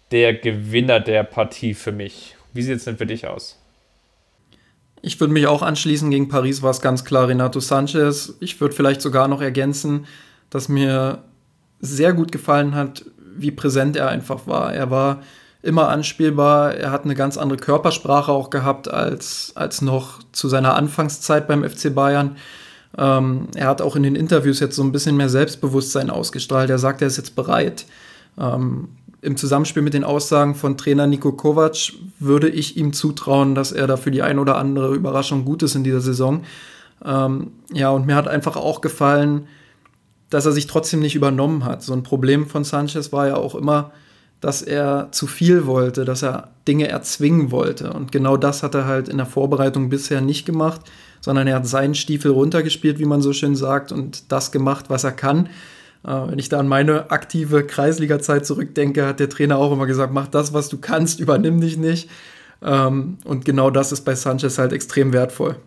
der 0.10 0.34
Gewinner 0.34 1.00
der 1.00 1.22
Partie 1.24 1.75
für 1.75 1.91
mich. 1.91 2.36
Wie 2.53 2.63
sieht 2.63 2.77
es 2.77 2.86
denn 2.86 2.98
für 2.98 3.05
dich 3.05 3.27
aus? 3.27 3.60
Ich 5.03 5.20
würde 5.20 5.31
mich 5.31 5.46
auch 5.46 5.62
anschließen. 5.62 6.10
Gegen 6.10 6.27
Paris 6.27 6.63
war 6.63 6.72
es 6.72 6.81
ganz 6.81 7.05
klar 7.05 7.27
Renato 7.27 7.60
Sanchez. 7.60 8.36
Ich 8.39 8.60
würde 8.60 8.75
vielleicht 8.75 9.03
sogar 9.03 9.27
noch 9.27 9.41
ergänzen, 9.41 10.08
dass 10.50 10.70
mir 10.70 11.24
sehr 11.79 12.13
gut 12.13 12.31
gefallen 12.31 12.74
hat, 12.74 13.05
wie 13.41 13.51
präsent 13.51 13.95
er 13.95 14.10
einfach 14.10 14.48
war. 14.48 14.74
Er 14.74 14.89
war 14.89 15.21
immer 15.63 15.89
anspielbar. 15.89 16.75
Er 16.75 16.91
hat 16.91 17.05
eine 17.05 17.15
ganz 17.15 17.38
andere 17.38 17.57
Körpersprache 17.60 18.31
auch 18.31 18.50
gehabt 18.50 18.91
als, 18.91 19.51
als 19.55 19.81
noch 19.81 20.19
zu 20.31 20.50
seiner 20.50 20.75
Anfangszeit 20.75 21.48
beim 21.48 21.67
FC 21.67 21.93
Bayern. 21.93 22.38
Ähm, 22.98 23.48
er 23.55 23.67
hat 23.67 23.81
auch 23.81 23.95
in 23.95 24.03
den 24.03 24.15
Interviews 24.15 24.60
jetzt 24.60 24.75
so 24.75 24.83
ein 24.83 24.91
bisschen 24.91 25.17
mehr 25.17 25.29
Selbstbewusstsein 25.29 26.10
ausgestrahlt. 26.10 26.69
Er 26.69 26.79
sagt, 26.79 27.01
er 27.01 27.07
ist 27.07 27.17
jetzt 27.17 27.36
bereit. 27.36 27.86
Ähm, 28.39 28.89
Im 29.21 29.38
Zusammenspiel 29.38 29.83
mit 29.83 29.93
den 29.93 30.03
Aussagen 30.03 30.55
von 30.55 30.77
Trainer 30.77 31.07
Nico 31.07 31.31
Kovac 31.31 31.93
würde 32.19 32.50
ich 32.50 32.75
ihm 32.75 32.91
zutrauen, 32.91 33.55
dass 33.55 33.71
er 33.71 33.88
da 33.88 33.98
für 33.98 34.12
die 34.12 34.24
ein 34.24 34.39
oder 34.39 34.57
andere 34.57 34.93
Überraschung 34.95 35.45
gut 35.45 35.63
ist 35.63 35.75
in 35.75 35.83
dieser 35.83 36.01
Saison. 36.01 36.43
Ähm, 37.05 37.51
ja, 37.71 37.91
und 37.91 38.05
mir 38.05 38.15
hat 38.15 38.27
einfach 38.27 38.55
auch 38.55 38.81
gefallen, 38.81 39.48
dass 40.31 40.47
er 40.47 40.53
sich 40.53 40.65
trotzdem 40.65 41.01
nicht 41.01 41.13
übernommen 41.13 41.65
hat. 41.65 41.83
So 41.83 41.93
ein 41.93 42.01
Problem 42.01 42.47
von 42.47 42.63
Sanchez 42.63 43.11
war 43.11 43.27
ja 43.27 43.35
auch 43.35 43.53
immer, 43.53 43.91
dass 44.39 44.63
er 44.63 45.09
zu 45.11 45.27
viel 45.27 45.67
wollte, 45.67 46.03
dass 46.03 46.23
er 46.23 46.50
Dinge 46.67 46.88
erzwingen 46.88 47.51
wollte. 47.51 47.93
Und 47.93 48.11
genau 48.11 48.38
das 48.38 48.63
hat 48.63 48.73
er 48.73 48.85
halt 48.85 49.07
in 49.07 49.17
der 49.17 49.27
Vorbereitung 49.27 49.89
bisher 49.89 50.21
nicht 50.21 50.45
gemacht, 50.45 50.81
sondern 51.19 51.45
er 51.47 51.57
hat 51.57 51.67
seinen 51.67 51.93
Stiefel 51.93 52.31
runtergespielt, 52.31 52.97
wie 52.97 53.05
man 53.05 53.21
so 53.21 53.33
schön 53.33 53.55
sagt, 53.55 53.91
und 53.91 54.31
das 54.31 54.51
gemacht, 54.51 54.85
was 54.88 55.03
er 55.03 55.11
kann. 55.11 55.47
Äh, 56.03 56.29
wenn 56.29 56.39
ich 56.39 56.50
da 56.50 56.59
an 56.59 56.67
meine 56.67 57.11
aktive 57.11 57.67
Kreisliga-Zeit 57.67 58.45
zurückdenke, 58.45 59.05
hat 59.05 59.19
der 59.19 59.29
Trainer 59.29 59.57
auch 59.57 59.71
immer 59.71 59.85
gesagt, 59.85 60.11
mach 60.13 60.27
das, 60.27 60.53
was 60.53 60.69
du 60.69 60.79
kannst, 60.79 61.19
übernimm 61.19 61.61
dich 61.61 61.77
nicht. 61.77 62.09
Ähm, 62.63 63.17
und 63.25 63.45
genau 63.45 63.69
das 63.69 63.91
ist 63.91 64.01
bei 64.01 64.15
Sanchez 64.15 64.57
halt 64.57 64.73
extrem 64.73 65.13
wertvoll. 65.13 65.57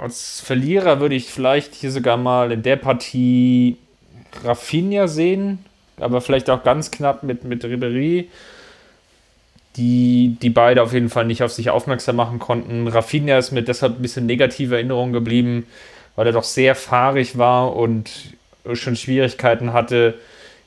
Als 0.00 0.40
Verlierer 0.40 0.98
würde 1.00 1.14
ich 1.14 1.26
vielleicht 1.26 1.74
hier 1.74 1.90
sogar 1.90 2.16
mal 2.16 2.52
in 2.52 2.62
der 2.62 2.76
Partie 2.76 3.76
Rafinha 4.42 5.08
sehen, 5.08 5.58
aber 5.98 6.22
vielleicht 6.22 6.48
auch 6.48 6.62
ganz 6.62 6.90
knapp 6.90 7.22
mit, 7.22 7.44
mit 7.44 7.62
Ribery, 7.64 8.30
die, 9.76 10.38
die 10.40 10.48
beide 10.48 10.82
auf 10.82 10.94
jeden 10.94 11.10
Fall 11.10 11.26
nicht 11.26 11.42
auf 11.42 11.52
sich 11.52 11.68
aufmerksam 11.68 12.16
machen 12.16 12.38
konnten. 12.38 12.88
Rafinha 12.88 13.36
ist 13.36 13.50
mir 13.50 13.62
deshalb 13.62 13.98
ein 13.98 14.02
bisschen 14.02 14.24
negative 14.24 14.74
Erinnerung 14.74 15.12
geblieben, 15.12 15.66
weil 16.16 16.26
er 16.26 16.32
doch 16.32 16.44
sehr 16.44 16.74
fahrig 16.74 17.36
war 17.36 17.76
und 17.76 18.10
schon 18.72 18.96
Schwierigkeiten 18.96 19.74
hatte, 19.74 20.14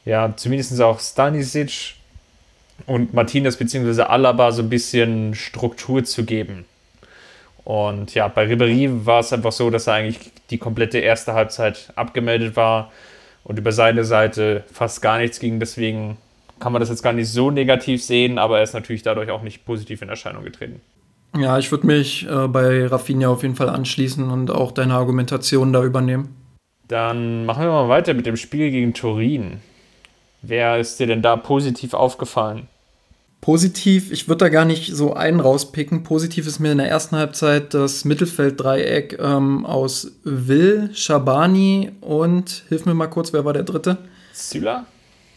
ja, 0.06 0.34
zumindest 0.36 0.80
auch 0.80 1.00
Stanisic 1.00 1.96
und 2.86 3.16
Martinez 3.16 3.58
bzw. 3.58 4.04
Alaba 4.04 4.52
so 4.52 4.62
ein 4.62 4.70
bisschen 4.70 5.34
Struktur 5.34 6.04
zu 6.04 6.24
geben. 6.24 6.66
Und 7.64 8.14
ja, 8.14 8.28
bei 8.28 8.46
Ribery 8.46 8.90
war 9.06 9.20
es 9.20 9.32
einfach 9.32 9.52
so, 9.52 9.70
dass 9.70 9.88
er 9.88 9.94
eigentlich 9.94 10.20
die 10.50 10.58
komplette 10.58 11.00
erste 11.00 11.34
Halbzeit 11.34 11.94
abgemeldet 11.96 12.56
war 12.56 12.92
und 13.44 13.58
über 13.58 13.72
seine 13.72 14.04
Seite 14.04 14.64
fast 14.72 15.02
gar 15.02 15.18
nichts 15.18 15.40
ging. 15.40 15.60
Deswegen 15.60 16.18
kann 16.60 16.74
man 16.74 16.80
das 16.80 16.90
jetzt 16.90 17.04
gar 17.04 17.14
nicht 17.14 17.30
so 17.30 17.52
negativ 17.52 18.04
sehen, 18.04 18.38
aber 18.38 18.58
er 18.58 18.64
ist 18.64 18.74
natürlich 18.74 19.04
dadurch 19.04 19.30
auch 19.32 19.42
nicht 19.42 19.66
positiv 19.66 20.02
in 20.02 20.10
Erscheinung 20.10 20.44
getreten. 20.44 20.82
Ja, 21.38 21.58
ich 21.58 21.72
würde 21.72 21.88
mich 21.88 22.28
äh, 22.30 22.48
bei 22.48 22.86
Rafinha 22.86 23.28
auf 23.30 23.42
jeden 23.42 23.56
Fall 23.56 23.70
anschließen 23.70 24.30
und 24.30 24.52
auch 24.52 24.72
deine 24.72 24.94
Argumentation 24.94 25.74
da 25.74 25.84
übernehmen. 25.84 26.36
Dann 26.88 27.46
machen 27.46 27.64
wir 27.64 27.72
mal 27.72 27.90
weiter 27.90 28.14
mit 28.14 28.26
dem 28.26 28.38
Spiel 28.38 28.70
gegen 28.70 28.94
Turin. 28.94 29.62
Wer 30.42 30.78
ist 30.78 31.00
dir 31.00 31.08
denn 31.08 31.22
da 31.22 31.38
positiv 31.38 31.94
aufgefallen? 31.94 32.68
Positiv, 33.44 34.10
ich 34.10 34.30
würde 34.30 34.46
da 34.46 34.48
gar 34.48 34.64
nicht 34.64 34.96
so 34.96 35.16
einen 35.16 35.42
rauspicken. 35.42 36.04
Positiv 36.04 36.48
ist 36.48 36.60
mir 36.60 36.72
in 36.72 36.78
der 36.78 36.88
ersten 36.88 37.18
Halbzeit 37.18 37.74
das 37.74 38.06
Mittelfelddreieck 38.06 39.20
ähm, 39.20 39.66
aus 39.66 40.14
Will, 40.24 40.92
Shabani 40.94 41.92
und, 42.00 42.64
hilf 42.70 42.86
mir 42.86 42.94
mal 42.94 43.08
kurz, 43.08 43.34
wer 43.34 43.44
war 43.44 43.52
der 43.52 43.64
dritte? 43.64 43.98
Syla? 44.32 44.86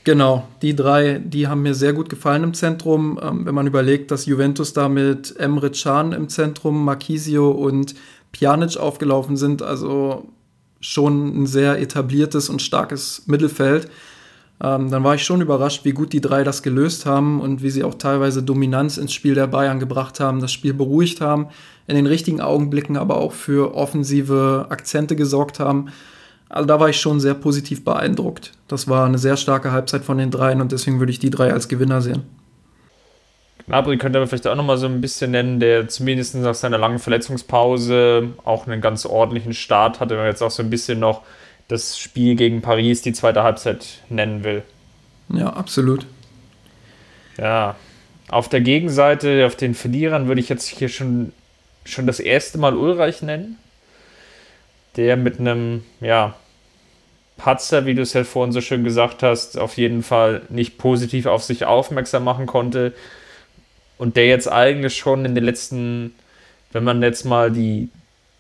Genau, 0.05 0.47
die 0.63 0.77
drei, 0.77 1.19
die 1.19 1.49
haben 1.49 1.63
mir 1.63 1.75
sehr 1.75 1.95
gut 1.95 2.09
gefallen 2.09 2.45
im 2.45 2.55
Zentrum. 2.55 3.19
Ähm, 3.21 3.45
wenn 3.45 3.57
man 3.57 3.67
überlegt, 3.67 4.13
dass 4.13 4.25
Juventus 4.25 4.73
da 4.73 4.89
mit 4.89 5.37
Emre 5.41 5.73
Can 5.73 6.13
im 6.13 6.29
Zentrum, 6.29 6.85
Marquisio 6.85 7.51
und 7.51 7.97
Pjanic 8.31 8.77
aufgelaufen 8.77 9.37
sind, 9.37 9.63
also 9.63 10.29
schon 10.79 11.43
ein 11.43 11.47
sehr 11.49 11.81
etabliertes 11.81 12.51
und 12.51 12.63
starkes 12.63 13.25
Mittelfeld 13.27 13.91
ähm, 14.63 14.91
dann 14.91 15.05
war 15.05 15.15
ich 15.15 15.25
schon 15.25 15.43
überrascht, 15.43 15.85
wie 15.85 15.93
gut 15.93 16.13
die 16.13 16.21
drei 16.21 16.43
das 16.43 16.63
gelöst 16.63 17.05
haben 17.05 17.41
und 17.41 17.63
wie 17.63 17.71
sie 17.71 17.85
auch 17.85 17.95
teilweise 17.95 18.43
Dominanz 18.43 18.97
ins 18.97 19.13
Spiel 19.13 19.35
der 19.35 19.47
Bayern 19.47 19.81
gebracht 19.81 20.19
haben, 20.19 20.41
das 20.41 20.53
Spiel 20.53 20.73
beruhigt 20.73 21.21
haben, 21.21 21.49
in 21.87 21.97
den 21.97 22.07
richtigen 22.07 22.41
Augenblicken 22.41 22.97
aber 22.97 23.19
auch 23.19 23.33
für 23.33 23.75
offensive 23.75 24.67
Akzente 24.71 25.15
gesorgt 25.15 25.61
haben. 25.61 25.89
Also 26.49 26.67
da 26.67 26.81
war 26.81 26.89
ich 26.89 26.99
schon 26.99 27.21
sehr 27.21 27.35
positiv 27.35 27.85
beeindruckt. 27.85 28.53
Das 28.69 28.89
war 28.89 29.05
eine 29.05 29.19
sehr 29.19 29.37
starke 29.37 29.73
Halbzeit 29.73 30.05
von 30.05 30.17
den 30.17 30.31
dreien 30.31 30.61
und 30.61 30.73
deswegen 30.73 31.01
würde 31.01 31.13
ich 31.13 31.19
die 31.19 31.31
drei 31.31 31.53
als 31.53 31.69
Gewinner 31.69 32.01
sehen. 32.01 32.23
Gnabry 33.67 33.99
könnte 33.99 34.21
man 34.21 34.29
vielleicht 34.29 34.47
auch 34.47 34.55
nochmal 34.55 34.79
so 34.79 34.87
ein 34.87 35.01
bisschen 35.01 35.33
nennen, 35.33 35.59
der 35.59 35.89
zumindest 35.89 36.37
nach 36.37 36.55
seiner 36.55 36.79
langen 36.79 37.01
Verletzungspause 37.01 38.29
auch 38.45 38.67
einen 38.67 38.81
ganz 38.81 39.05
ordentlichen 39.05 39.55
Start 39.55 39.99
hatte, 39.99 40.11
wenn 40.11 40.19
man 40.19 40.29
jetzt 40.29 40.43
auch 40.43 40.53
so 40.53 40.63
ein 40.63 40.71
bisschen 40.71 41.01
noch 41.01 41.23
das 41.69 41.99
Spiel 41.99 42.37
gegen 42.37 42.63
Paris 42.63 43.03
die 43.03 43.13
zweite 43.13 43.43
Halbzeit 43.43 44.03
nennen 44.09 44.45
will. 44.45 44.63
Ja, 45.29 45.53
absolut. 45.53 46.07
Ja, 47.39 47.77
auf 48.29 48.49
der 48.49 48.61
Gegenseite, 48.61 49.47
auf 49.47 49.57
den 49.57 49.75
Verlierern, 49.75 50.29
würde 50.29 50.41
ich 50.41 50.49
jetzt 50.49 50.67
hier 50.67 50.89
schon, 50.89 51.33
schon 51.85 52.07
das 52.07 52.21
erste 52.21 52.59
Mal 52.59 52.77
Ulreich 52.77 53.23
nennen. 53.23 53.59
Der 54.97 55.17
mit 55.17 55.39
einem, 55.39 55.85
ja, 56.01 56.35
Patzer, 57.37 57.85
wie 57.85 57.95
du 57.95 58.03
es 58.03 58.15
ja 58.15 58.25
vorhin 58.25 58.53
so 58.53 58.61
schön 58.61 58.83
gesagt 58.83 59.23
hast, 59.23 59.59
auf 59.59 59.77
jeden 59.77 60.03
Fall 60.03 60.43
nicht 60.49 60.79
positiv 60.79 61.27
auf 61.27 61.43
sich 61.43 61.67
aufmerksam 61.67 62.25
machen 62.25 62.47
konnte. 62.47 62.95
Und 63.99 64.17
der 64.17 64.27
jetzt 64.27 64.51
eigentlich 64.51 64.97
schon 64.97 65.25
in 65.25 65.35
den 65.35 65.45
letzten, 65.45 66.15
wenn 66.73 66.85
man 66.85 67.03
jetzt 67.03 67.25
mal 67.25 67.51
die, 67.51 67.91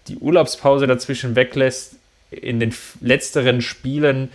die 0.09 0.17
Urlaubspause 0.17 0.87
dazwischen 0.87 1.37
weglässt, 1.37 1.97
in 2.31 2.61
den 2.61 2.75
letzteren 3.01 3.61
Spielen 3.61 4.31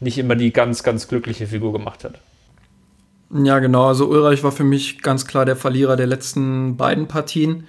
nicht 0.00 0.18
immer 0.18 0.34
die 0.34 0.52
ganz, 0.52 0.82
ganz 0.82 1.08
glückliche 1.08 1.46
Figur 1.46 1.72
gemacht 1.72 2.04
hat. 2.04 2.20
Ja, 3.32 3.60
genau. 3.60 3.86
Also 3.86 4.08
Ulreich 4.08 4.42
war 4.44 4.52
für 4.52 4.64
mich 4.64 5.00
ganz 5.00 5.26
klar 5.26 5.44
der 5.44 5.56
Verlierer 5.56 5.96
der 5.96 6.06
letzten 6.06 6.76
beiden 6.76 7.08
Partien. 7.08 7.64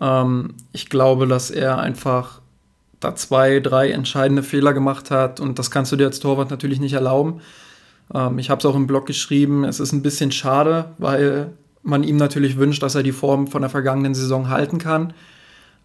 Ähm, 0.00 0.54
ich 0.72 0.90
glaube, 0.90 1.26
dass 1.26 1.50
er 1.50 1.78
einfach 1.78 2.40
da 2.98 3.14
zwei, 3.14 3.60
drei 3.60 3.90
entscheidende 3.90 4.42
Fehler 4.42 4.74
gemacht 4.74 5.10
hat 5.10 5.40
und 5.40 5.58
das 5.58 5.70
kannst 5.70 5.90
du 5.90 5.96
dir 5.96 6.06
als 6.06 6.20
Torwart 6.20 6.50
natürlich 6.50 6.80
nicht 6.80 6.92
erlauben. 6.92 7.40
Ähm, 8.12 8.38
ich 8.38 8.50
habe 8.50 8.58
es 8.58 8.66
auch 8.66 8.76
im 8.76 8.86
Blog 8.86 9.06
geschrieben. 9.06 9.64
Es 9.64 9.80
ist 9.80 9.92
ein 9.92 10.02
bisschen 10.02 10.32
schade, 10.32 10.92
weil 10.98 11.52
man 11.82 12.04
ihm 12.04 12.16
natürlich 12.16 12.58
wünscht, 12.58 12.82
dass 12.82 12.94
er 12.94 13.02
die 13.02 13.12
Form 13.12 13.46
von 13.46 13.62
der 13.62 13.70
vergangenen 13.70 14.14
Saison 14.14 14.50
halten 14.50 14.76
kann. 14.76 15.14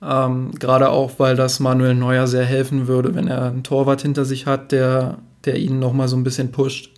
Ähm, 0.06 0.52
Gerade 0.60 0.90
auch, 0.90 1.14
weil 1.18 1.36
das 1.36 1.60
Manuel 1.60 1.96
Neuer 1.96 2.28
sehr 2.28 2.46
helfen 2.46 2.88
würde, 2.88 3.16
wenn 3.16 3.28
er 3.28 3.46
einen 3.46 3.64
Torwart 3.64 4.02
hinter 4.02 4.26
sich 4.26 4.46
hat, 4.46 4.72
der, 4.72 5.18
der 5.46 5.56
ihn 5.56 5.80
nochmal 5.80 6.08
so 6.08 6.16
ein 6.16 6.24
bisschen 6.24 6.52
pusht. 6.52 6.92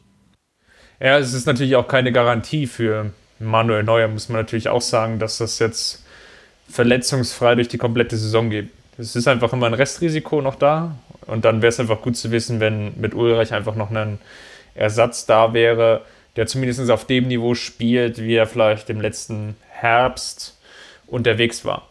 Ja, 0.99 1.17
es 1.17 1.33
ist 1.33 1.45
natürlich 1.45 1.75
auch 1.75 1.87
keine 1.87 2.11
Garantie 2.11 2.67
für 2.67 3.11
Manuel 3.39 3.83
Neuer, 3.83 4.07
muss 4.07 4.29
man 4.29 4.41
natürlich 4.41 4.67
auch 4.67 4.81
sagen, 4.81 5.19
dass 5.19 5.37
das 5.37 5.59
jetzt 5.59 6.03
verletzungsfrei 6.67 7.55
durch 7.55 7.67
die 7.67 7.77
komplette 7.77 8.17
Saison 8.17 8.49
geht. 8.49 8.69
Es 8.97 9.15
ist 9.15 9.27
einfach 9.27 9.53
immer 9.53 9.67
ein 9.67 9.75
Restrisiko 9.75 10.41
noch 10.41 10.55
da 10.55 10.95
und 11.27 11.45
dann 11.45 11.61
wäre 11.61 11.69
es 11.69 11.79
einfach 11.79 12.01
gut 12.01 12.17
zu 12.17 12.31
wissen, 12.31 12.59
wenn 12.59 12.99
mit 12.99 13.13
Ulreich 13.13 13.53
einfach 13.53 13.75
noch 13.75 13.91
ein 13.91 14.17
Ersatz 14.73 15.25
da 15.25 15.53
wäre, 15.53 16.01
der 16.35 16.47
zumindest 16.47 16.89
auf 16.89 17.05
dem 17.05 17.27
Niveau 17.27 17.53
spielt, 17.53 18.19
wie 18.19 18.35
er 18.35 18.47
vielleicht 18.47 18.89
im 18.89 18.99
letzten 18.99 19.55
Herbst 19.69 20.57
unterwegs 21.05 21.63
war. 21.63 21.87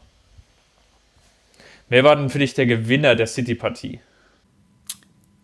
Wer 1.89 2.05
war 2.05 2.17
denn 2.17 2.31
für 2.31 2.39
dich 2.39 2.55
der 2.55 2.67
Gewinner 2.67 3.15
der 3.15 3.27
City-Partie? 3.27 4.01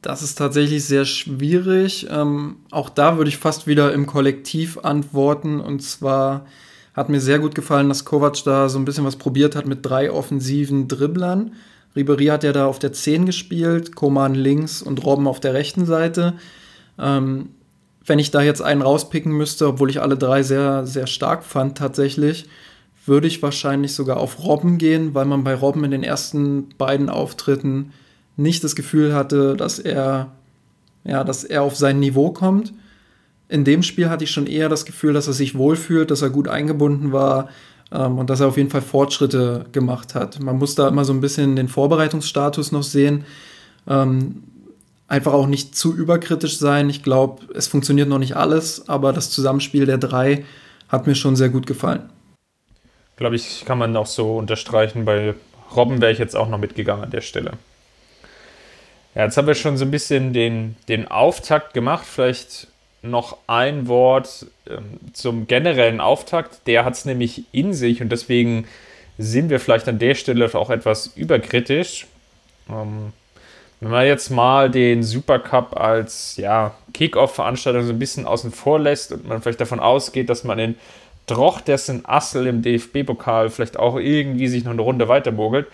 Das 0.03 0.23
ist 0.23 0.35
tatsächlich 0.35 0.85
sehr 0.85 1.05
schwierig. 1.05 2.09
Ähm, 2.11 2.57
auch 2.73 2.89
da 2.89 3.17
würde 3.17 3.29
ich 3.29 3.37
fast 3.37 3.69
wieder 3.69 3.93
im 3.93 4.07
Kollektiv 4.07 4.79
antworten. 4.79 5.61
Und 5.61 5.81
zwar 5.83 6.47
hat 6.95 7.09
mir 7.09 7.21
sehr 7.21 7.39
gut 7.39 7.55
gefallen, 7.55 7.89
dass 7.89 8.05
Kovac 8.05 8.43
da 8.45 8.69
so 8.69 8.79
ein 8.79 8.85
bisschen 8.85 9.05
was 9.05 9.17
probiert 9.17 9.55
hat 9.55 9.67
mit 9.67 9.87
drei 9.87 10.11
offensiven 10.11 10.89
Dribblern. 10.89 11.53
Ribery 11.95 12.27
hat 12.27 12.43
ja 12.43 12.53
da 12.53 12.67
auf 12.67 12.81
der 12.81 12.93
10 12.93 13.27
gespielt, 13.27 13.95
Koman 13.95 14.35
links 14.35 14.83
und 14.83 15.05
Robben 15.05 15.29
auf 15.29 15.41
der 15.41 15.55
rechten 15.55 15.87
Seite. 15.87 16.35
Ähm, 16.99 17.51
wenn 18.05 18.19
ich 18.19 18.33
da 18.33 18.43
jetzt 18.43 18.63
einen 18.63 18.83
rauspicken 18.83 19.33
müsste, 19.33 19.69
obwohl 19.69 19.91
ich 19.91 20.01
alle 20.01 20.17
drei 20.17 20.43
sehr, 20.43 20.87
sehr 20.87 21.07
stark 21.07 21.45
fand 21.45 21.79
tatsächlich, 21.79 22.49
würde 23.05 23.27
ich 23.27 23.43
wahrscheinlich 23.43 23.95
sogar 23.95 24.19
auf 24.19 24.45
Robben 24.45 24.79
gehen, 24.79 25.15
weil 25.15 25.25
man 25.25 25.45
bei 25.45 25.55
Robben 25.55 25.85
in 25.85 25.91
den 25.91 26.03
ersten 26.03 26.69
beiden 26.79 27.09
Auftritten 27.09 27.93
nicht 28.37 28.63
das 28.65 28.77
Gefühl 28.77 29.15
hatte, 29.15 29.57
dass 29.57 29.79
er, 29.79 30.33
ja, 31.05 31.25
dass 31.25 31.45
er 31.45 31.63
auf 31.63 31.77
sein 31.77 32.01
Niveau 32.01 32.31
kommt. 32.31 32.73
In 33.49 33.65
dem 33.65 33.83
Spiel 33.83 34.09
hatte 34.09 34.25
ich 34.25 34.31
schon 34.31 34.47
eher 34.47 34.69
das 34.69 34.85
Gefühl, 34.85 35.13
dass 35.13 35.27
er 35.27 35.35
sich 35.35 35.57
wohlfühlt, 35.57 36.11
dass 36.11 36.23
er 36.23 36.31
gut 36.31 36.49
eingebunden 36.49 37.13
war 37.13 37.49
ähm, 37.91 38.19
und 38.19 38.31
dass 38.31 38.41
er 38.41 38.49
auf 38.49 38.57
jeden 38.57 38.71
Fall 38.71 38.83
Fortschritte 38.83 39.67
gemacht 39.73 40.15
hat. 40.15 40.41
Man 40.41 40.59
muss 40.59 40.75
da 40.75 40.89
immer 40.89 41.05
so 41.05 41.13
ein 41.13 41.21
bisschen 41.21 41.57
den 41.57 41.69
Vorbereitungsstatus 41.69 42.73
noch 42.73 42.85
sehen. 42.85 43.25
Ähm, 43.87 44.45
einfach 45.09 45.35
auch 45.35 45.47
nicht 45.47 45.77
zu 45.77 45.95
überkritisch 45.95 46.57
sein. 46.57 46.89
Ich 46.89 47.03
glaube, 47.03 47.43
es 47.55 47.67
funktioniert 47.67 48.09
noch 48.09 48.19
nicht 48.19 48.37
alles, 48.37 48.89
aber 48.89 49.13
das 49.13 49.31
Zusammenspiel 49.31 49.85
der 49.85 49.99
drei 49.99 50.45
hat 50.89 51.07
mir 51.07 51.15
schon 51.15 51.37
sehr 51.37 51.51
gut 51.51 51.67
gefallen. 51.67 52.09
Glaube 53.17 53.37
ich, 53.37 53.65
kann 53.65 53.79
man 53.79 53.97
auch 53.97 54.07
so 54.07 54.37
unterstreichen. 54.37 55.05
Bei 55.05 55.35
Robben 55.75 56.01
wäre 56.01 56.13
ich 56.13 56.19
jetzt 56.19 56.37
auch 56.37 56.49
noch 56.49 56.59
mitgegangen 56.59 57.05
an 57.05 57.11
der 57.11 57.21
Stelle. 57.21 57.53
Ja, 59.15 59.25
jetzt 59.25 59.37
haben 59.37 59.47
wir 59.47 59.55
schon 59.55 59.77
so 59.77 59.85
ein 59.85 59.91
bisschen 59.91 60.33
den, 60.33 60.77
den 60.89 61.09
Auftakt 61.09 61.75
gemacht. 61.75 62.07
Vielleicht 62.07 62.69
noch 63.03 63.37
ein 63.47 63.89
Wort 63.89 64.47
ähm, 64.69 65.01
zum 65.13 65.47
generellen 65.47 66.01
Auftakt. 66.01 66.67
Der 66.67 66.85
hat 66.85 66.95
es 66.95 67.05
nämlich 67.05 67.45
in 67.53 67.75
sich 67.75 68.01
und 68.01 68.11
deswegen 68.11 68.67
sind 69.19 69.51
wir 69.51 69.61
vielleicht 69.61 69.89
an 69.89 69.99
der 69.99 70.15
Stelle 70.15 70.53
auch 70.55 70.71
etwas 70.71 71.09
überkritisch. 71.17 72.07
Ähm, 72.71 73.13
wenn 73.81 73.91
man 73.91 74.07
jetzt 74.07 74.31
mal 74.31 74.71
den 74.71 75.03
Supercup 75.03 75.77
als 75.77 76.37
ja, 76.37 76.73
Kick-Off-Veranstaltung 76.95 77.83
so 77.83 77.93
ein 77.93 77.99
bisschen 77.99 78.27
außen 78.27 78.53
vor 78.53 78.79
lässt 78.79 79.11
und 79.11 79.27
man 79.27 79.43
vielleicht 79.43 79.61
davon 79.61 79.81
ausgeht, 79.81 80.31
dass 80.31 80.45
man 80.45 80.59
in 80.61 80.77
Drochtersen 81.27 82.03
Assel 82.05 82.47
im 82.47 82.63
DFB-Pokal 82.63 83.51
vielleicht 83.51 83.79
auch 83.79 83.97
irgendwie 83.97 84.49
sich 84.49 84.65
noch 84.65 84.73
eine 84.73 84.83
Runde 84.83 85.09
weitermogelt, 85.09 85.67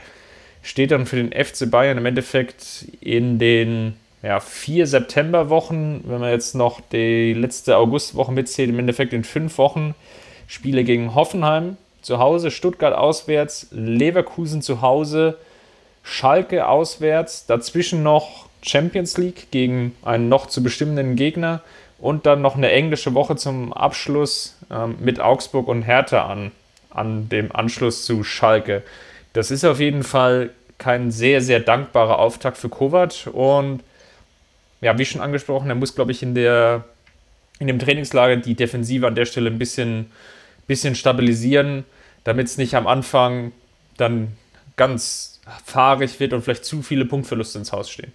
steht 0.62 0.90
dann 0.90 1.06
für 1.06 1.16
den 1.16 1.32
FC 1.32 1.70
Bayern 1.70 1.98
im 1.98 2.06
Endeffekt 2.06 2.86
in 3.00 3.38
den 3.38 3.94
ja, 4.22 4.40
vier 4.40 4.86
Septemberwochen, 4.86 6.02
wenn 6.04 6.20
man 6.20 6.30
jetzt 6.30 6.54
noch 6.54 6.80
die 6.80 7.32
letzte 7.34 7.76
Augustwoche 7.76 8.32
mitzählt, 8.32 8.68
im 8.68 8.78
Endeffekt 8.78 9.12
in 9.12 9.24
fünf 9.24 9.58
Wochen 9.58 9.94
Spiele 10.46 10.84
gegen 10.84 11.14
Hoffenheim 11.14 11.76
zu 12.02 12.18
Hause, 12.18 12.50
Stuttgart 12.50 12.94
auswärts, 12.94 13.68
Leverkusen 13.70 14.62
zu 14.62 14.80
Hause, 14.80 15.38
Schalke 16.02 16.66
auswärts, 16.66 17.46
dazwischen 17.46 18.02
noch 18.02 18.46
Champions 18.62 19.18
League 19.18 19.50
gegen 19.50 19.94
einen 20.02 20.28
noch 20.28 20.46
zu 20.46 20.62
bestimmenden 20.62 21.16
Gegner 21.16 21.62
und 21.98 22.26
dann 22.26 22.42
noch 22.42 22.56
eine 22.56 22.70
englische 22.70 23.14
Woche 23.14 23.36
zum 23.36 23.72
Abschluss 23.72 24.56
ähm, 24.70 24.96
mit 25.00 25.20
Augsburg 25.20 25.68
und 25.68 25.82
Hertha 25.82 26.26
an, 26.26 26.52
an 26.90 27.28
dem 27.28 27.54
Anschluss 27.54 28.04
zu 28.04 28.24
Schalke. 28.24 28.82
Das 29.32 29.50
ist 29.50 29.64
auf 29.64 29.80
jeden 29.80 30.02
Fall 30.02 30.50
kein 30.78 31.10
sehr, 31.10 31.40
sehr 31.40 31.60
dankbarer 31.60 32.18
Auftakt 32.18 32.56
für 32.56 32.68
Kovac 32.68 33.26
und 33.32 33.82
ja, 34.80 34.96
wie 34.96 35.04
schon 35.04 35.20
angesprochen, 35.20 35.68
er 35.68 35.74
muss, 35.74 35.96
glaube 35.96 36.12
ich, 36.12 36.22
in 36.22 36.34
der 36.34 36.84
in 37.58 37.66
dem 37.66 37.78
Trainingslager 37.78 38.36
die 38.36 38.54
Defensive 38.54 39.06
an 39.06 39.14
der 39.14 39.24
Stelle 39.24 39.50
ein 39.50 39.58
bisschen, 39.58 40.10
bisschen 40.66 40.94
stabilisieren, 40.94 41.84
damit 42.24 42.46
es 42.46 42.56
nicht 42.56 42.74
am 42.74 42.86
Anfang 42.86 43.52
dann 43.96 44.36
ganz 44.76 45.40
fahrig 45.64 46.20
wird 46.20 46.32
und 46.32 46.42
vielleicht 46.42 46.64
zu 46.64 46.82
viele 46.82 47.04
Punktverluste 47.04 47.58
ins 47.58 47.72
Haus 47.72 47.90
stehen. 47.90 48.12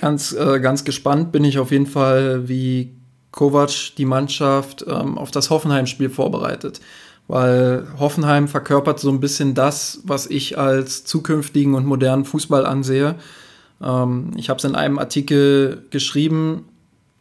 Ganz, 0.00 0.32
äh, 0.32 0.60
ganz 0.60 0.84
gespannt 0.84 1.32
bin 1.32 1.42
ich 1.42 1.58
auf 1.58 1.72
jeden 1.72 1.86
Fall, 1.86 2.48
wie 2.48 2.94
Kovac 3.32 3.96
die 3.96 4.04
Mannschaft 4.04 4.84
ähm, 4.86 5.18
auf 5.18 5.32
das 5.32 5.50
Hoffenheim-Spiel 5.50 6.08
vorbereitet. 6.08 6.80
Weil 7.26 7.86
Hoffenheim 7.98 8.46
verkörpert 8.46 9.00
so 9.00 9.10
ein 9.10 9.18
bisschen 9.18 9.54
das, 9.54 10.00
was 10.04 10.26
ich 10.26 10.56
als 10.56 11.04
zukünftigen 11.04 11.74
und 11.74 11.84
modernen 11.84 12.24
Fußball 12.24 12.64
ansehe. 12.64 13.16
Ähm, 13.82 14.30
ich 14.36 14.50
habe 14.50 14.58
es 14.58 14.64
in 14.64 14.76
einem 14.76 15.00
Artikel 15.00 15.82
geschrieben. 15.90 16.66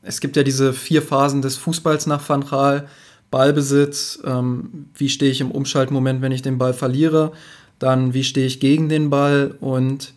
Es 0.04 0.22
gibt 0.22 0.36
ja 0.38 0.44
diese 0.44 0.72
vier 0.72 1.02
Phasen 1.02 1.42
des 1.42 1.58
Fußballs 1.58 2.06
nach 2.06 2.28
Van 2.30 2.46
Gaal. 2.46 2.88
Ballbesitz, 3.32 4.20
ähm, 4.24 4.86
wie 4.94 5.10
stehe 5.10 5.32
ich 5.32 5.42
im 5.42 5.52
Umschaltmoment, 5.52 6.22
wenn 6.22 6.32
ich 6.32 6.44
den 6.44 6.60
Ball 6.60 6.74
verliere, 6.74 7.32
dann 7.80 8.14
wie 8.14 8.24
stehe 8.24 8.46
ich 8.46 8.60
gegen 8.60 8.88
den 8.88 9.10
Ball 9.10 9.56
und 9.60 10.14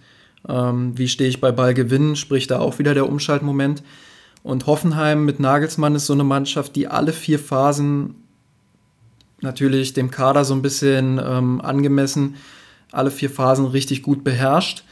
ähm, 0.49 0.97
wie 0.97 1.09
stehe 1.09 1.29
ich 1.29 1.41
bei 1.41 1.53
Ballgewinn, 1.53 2.17
sprich 2.17 2.47
da 2.47 2.59
auch 2.59 2.79
wieder 2.79 2.95
der 2.95 3.09
Umschaltmoment. 3.09 3.83
Und 4.43 4.67
Hoffenheim 4.67 5.25
mit 5.25 5.39
Nagelsmann 5.39 5.95
ist 5.95 6.07
so 6.07 6.15
eine 6.15 6.25
Mannschaft, 6.25 6.77
die 6.77 6.89
alle 6.89 7.13
vier 7.13 7.39
Phasen 7.39 8.15
natürlich 9.43 9.93
dem 9.93 10.11
Kader 10.11 10.45
so 10.45 10.55
ein 10.55 10.63
bisschen 10.63 11.21
ähm, 11.23 11.61
angemessen, 11.61 12.37
alle 12.93 13.11
vier 13.11 13.31
Phasen 13.31 13.67
richtig 13.67 14.03
gut 14.03 14.25
beherrscht. 14.25 14.85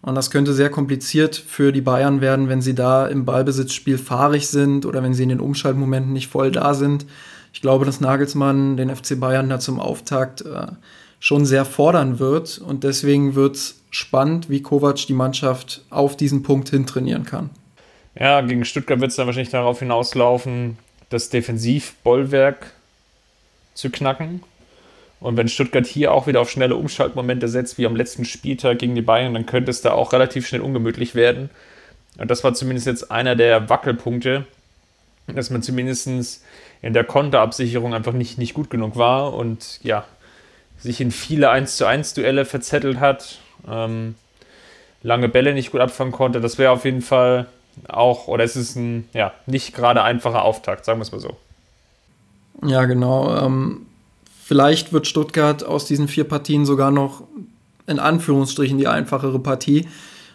Und 0.00 0.14
das 0.14 0.30
könnte 0.30 0.52
sehr 0.52 0.70
kompliziert 0.70 1.34
für 1.34 1.72
die 1.72 1.80
Bayern 1.80 2.20
werden, 2.20 2.48
wenn 2.48 2.62
sie 2.62 2.74
da 2.74 3.06
im 3.06 3.24
Ballbesitzspiel 3.24 3.98
fahrig 3.98 4.48
sind 4.48 4.86
oder 4.86 5.02
wenn 5.02 5.14
sie 5.14 5.24
in 5.24 5.28
den 5.28 5.40
Umschaltmomenten 5.40 6.12
nicht 6.12 6.28
voll 6.28 6.52
da 6.52 6.74
sind. 6.74 7.04
Ich 7.52 7.62
glaube, 7.62 7.84
dass 7.84 8.00
Nagelsmann 8.00 8.76
den 8.76 8.94
FC 8.94 9.18
Bayern 9.18 9.48
da 9.48 9.58
zum 9.58 9.80
Auftakt 9.80 10.42
äh, 10.42 10.66
schon 11.18 11.46
sehr 11.46 11.64
fordern 11.64 12.20
wird. 12.20 12.58
Und 12.58 12.84
deswegen 12.84 13.34
wird 13.34 13.56
es 13.56 13.77
spannend, 13.90 14.50
wie 14.50 14.62
Kovac 14.62 15.06
die 15.06 15.12
Mannschaft 15.12 15.82
auf 15.90 16.16
diesen 16.16 16.42
Punkt 16.42 16.68
hin 16.70 16.86
trainieren 16.86 17.24
kann. 17.24 17.50
Ja, 18.18 18.40
gegen 18.40 18.64
Stuttgart 18.64 19.00
wird 19.00 19.10
es 19.10 19.16
dann 19.16 19.26
wahrscheinlich 19.26 19.50
darauf 19.50 19.78
hinauslaufen, 19.78 20.78
das 21.08 21.30
Defensivbollwerk 21.30 22.72
zu 23.74 23.90
knacken. 23.90 24.42
Und 25.20 25.36
wenn 25.36 25.48
Stuttgart 25.48 25.86
hier 25.86 26.12
auch 26.12 26.26
wieder 26.26 26.40
auf 26.40 26.50
schnelle 26.50 26.76
Umschaltmomente 26.76 27.48
setzt, 27.48 27.78
wie 27.78 27.86
am 27.86 27.96
letzten 27.96 28.24
Spieltag 28.24 28.78
gegen 28.78 28.94
die 28.94 29.02
Bayern, 29.02 29.34
dann 29.34 29.46
könnte 29.46 29.70
es 29.70 29.82
da 29.82 29.92
auch 29.92 30.12
relativ 30.12 30.46
schnell 30.46 30.60
ungemütlich 30.60 31.14
werden. 31.14 31.50
Und 32.18 32.30
das 32.30 32.44
war 32.44 32.54
zumindest 32.54 32.86
jetzt 32.86 33.10
einer 33.10 33.36
der 33.36 33.68
Wackelpunkte, 33.68 34.46
dass 35.26 35.50
man 35.50 35.62
zumindest 35.62 36.42
in 36.82 36.92
der 36.92 37.04
Konterabsicherung 37.04 37.94
einfach 37.94 38.12
nicht, 38.12 38.38
nicht 38.38 38.54
gut 38.54 38.70
genug 38.70 38.96
war 38.96 39.34
und 39.34 39.80
ja, 39.82 40.04
sich 40.78 41.00
in 41.00 41.10
viele 41.10 41.50
1 41.50 41.76
zu 41.76 41.86
1 41.86 42.14
Duelle 42.14 42.44
verzettelt 42.44 43.00
hat, 43.00 43.38
ähm, 43.70 44.14
lange 45.02 45.28
Bälle 45.28 45.54
nicht 45.54 45.72
gut 45.72 45.80
abfangen 45.80 46.12
konnte. 46.12 46.40
Das 46.40 46.58
wäre 46.58 46.72
auf 46.72 46.84
jeden 46.84 47.02
Fall 47.02 47.46
auch, 47.88 48.26
oder 48.28 48.44
es 48.44 48.56
ist 48.56 48.76
ein, 48.76 49.08
ja, 49.12 49.32
nicht 49.46 49.74
gerade 49.74 50.02
einfacher 50.02 50.42
Auftakt, 50.42 50.84
sagen 50.84 50.98
wir 50.98 51.02
es 51.02 51.12
mal 51.12 51.20
so. 51.20 51.36
Ja, 52.66 52.84
genau. 52.86 53.36
Ähm, 53.36 53.86
vielleicht 54.44 54.92
wird 54.92 55.06
Stuttgart 55.06 55.64
aus 55.64 55.84
diesen 55.84 56.08
vier 56.08 56.24
Partien 56.24 56.66
sogar 56.66 56.90
noch 56.90 57.22
in 57.86 57.98
Anführungsstrichen 57.98 58.78
die 58.78 58.88
einfachere 58.88 59.38
Partie. 59.38 59.88